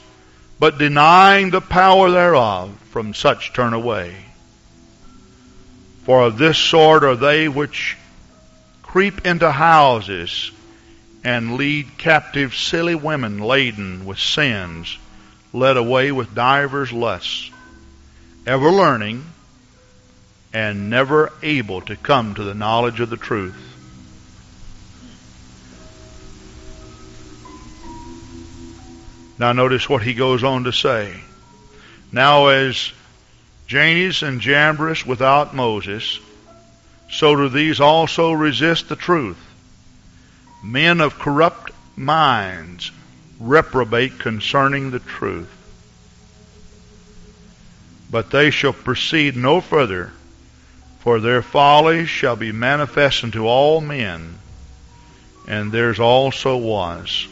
[0.59, 4.15] but denying the power thereof, from such turn away.
[6.03, 7.97] For of this sort are they which
[8.83, 10.51] creep into houses
[11.23, 14.97] and lead captive silly women laden with sins,
[15.53, 17.51] led away with divers lusts
[18.45, 19.25] ever learning,
[20.55, 23.57] and never able to come to the knowledge of the truth.
[29.37, 31.13] Now notice what he goes on to say.
[32.09, 32.93] Now as
[33.67, 36.19] Jannes and Jambres without Moses,
[37.11, 39.37] so do these also resist the truth.
[40.63, 42.93] Men of corrupt minds
[43.41, 45.51] reprobate concerning the truth
[48.09, 50.13] but they shall proceed no further,
[51.05, 54.39] for their folly shall be manifest unto all men,
[55.47, 57.27] and theirs also was.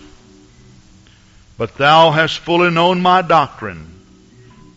[1.57, 3.99] But thou hast fully known my doctrine,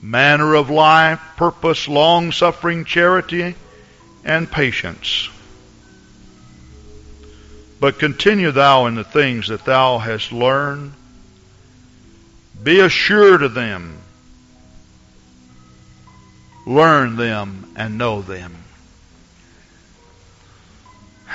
[0.01, 3.55] manner of life, purpose, long suffering, charity,
[4.25, 5.29] and patience.
[7.79, 10.95] But continue thou in the things that thou hast learned.
[12.63, 13.99] Be assured of them
[16.65, 18.66] learn them and know them.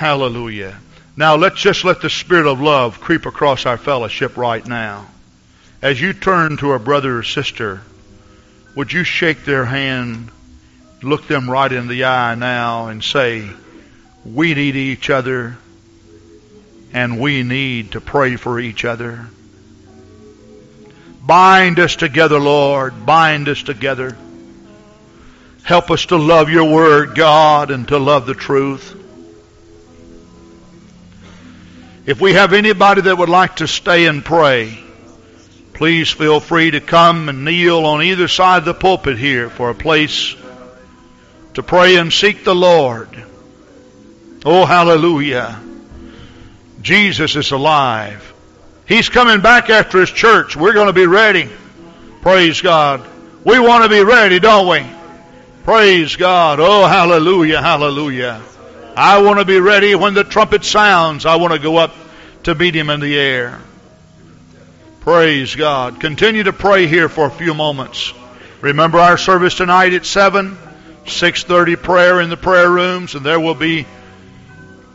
[0.02, 0.76] Hallelujah.
[1.16, 5.06] Now let's just let the spirit of love creep across our fellowship right now.
[5.80, 7.82] As you turn to a brother or sister,
[8.74, 10.32] would you shake their hand,
[11.04, 13.48] look them right in the eye now and say,
[14.24, 15.56] we need each other
[16.92, 19.28] and we need to pray for each other.
[21.24, 23.06] Bind us together, Lord.
[23.06, 24.16] Bind us together.
[25.62, 28.98] Help us to love your word, God, and to love the truth.
[32.04, 34.76] If we have anybody that would like to stay and pray,
[35.72, 39.70] please feel free to come and kneel on either side of the pulpit here for
[39.70, 40.34] a place
[41.54, 43.08] to pray and seek the Lord.
[44.44, 45.60] Oh, hallelujah.
[46.80, 48.34] Jesus is alive.
[48.86, 50.56] He's coming back after his church.
[50.56, 51.48] We're going to be ready.
[52.20, 53.06] Praise God.
[53.44, 54.84] We want to be ready, don't we?
[55.62, 56.58] Praise God.
[56.58, 58.42] Oh, hallelujah, hallelujah.
[58.96, 61.24] I want to be ready when the trumpet sounds.
[61.24, 61.94] I want to go up
[62.42, 63.58] to meet him in the air.
[65.00, 65.98] Praise God.
[65.98, 68.12] Continue to pray here for a few moments.
[68.60, 70.58] Remember our service tonight at 7,
[71.06, 73.86] 6.30 prayer in the prayer rooms, and there will be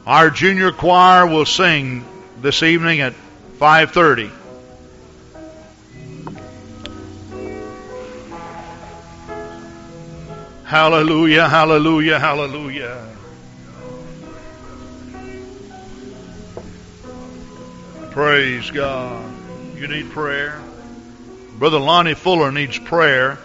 [0.06, 2.06] our junior choir will sing
[2.40, 3.14] this evening at
[3.58, 4.32] 5.30.
[10.64, 13.17] Hallelujah, hallelujah, hallelujah.
[18.18, 19.32] Praise God.
[19.76, 20.60] You need prayer?
[21.60, 23.38] Brother Lonnie Fuller needs prayer.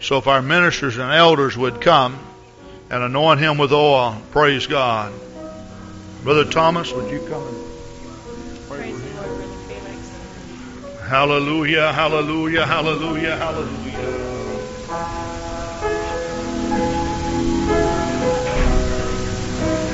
[0.00, 2.18] So if our ministers and elders would come
[2.90, 5.12] and anoint him with oil, praise God.
[6.24, 9.22] Brother Thomas, would you come and pray for
[9.72, 10.00] him?
[11.08, 13.92] Hallelujah, hallelujah, hallelujah, hallelujah.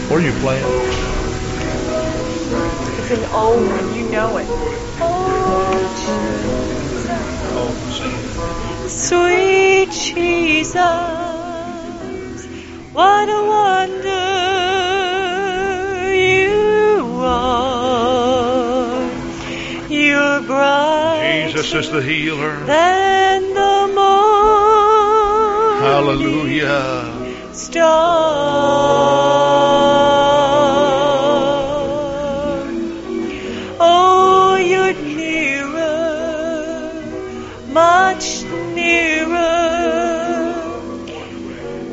[0.08, 1.11] What are you playing?
[3.12, 3.94] An old one.
[3.94, 4.48] You know it.
[7.54, 7.76] Oh,
[8.88, 10.72] Sweet Jesus,
[12.92, 14.24] what a wonder
[16.14, 19.02] you are.
[19.90, 22.64] You're bright Jesus is the healer.
[22.64, 27.52] than the morning Hallelujah.
[27.52, 29.12] star.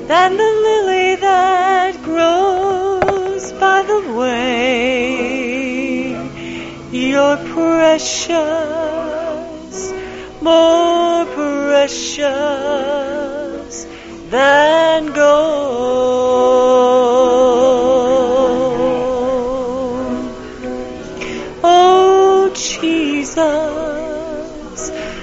[0.09, 5.29] Than the lily that grows by the way.
[6.91, 8.33] You're precious,
[10.41, 12.25] more precious
[14.31, 15.29] than gold.
[21.63, 23.31] Oh, Jesus,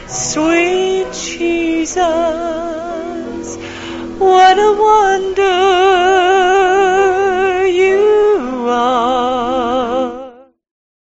[0.06, 0.65] sweet
[4.56, 5.85] what a wonder.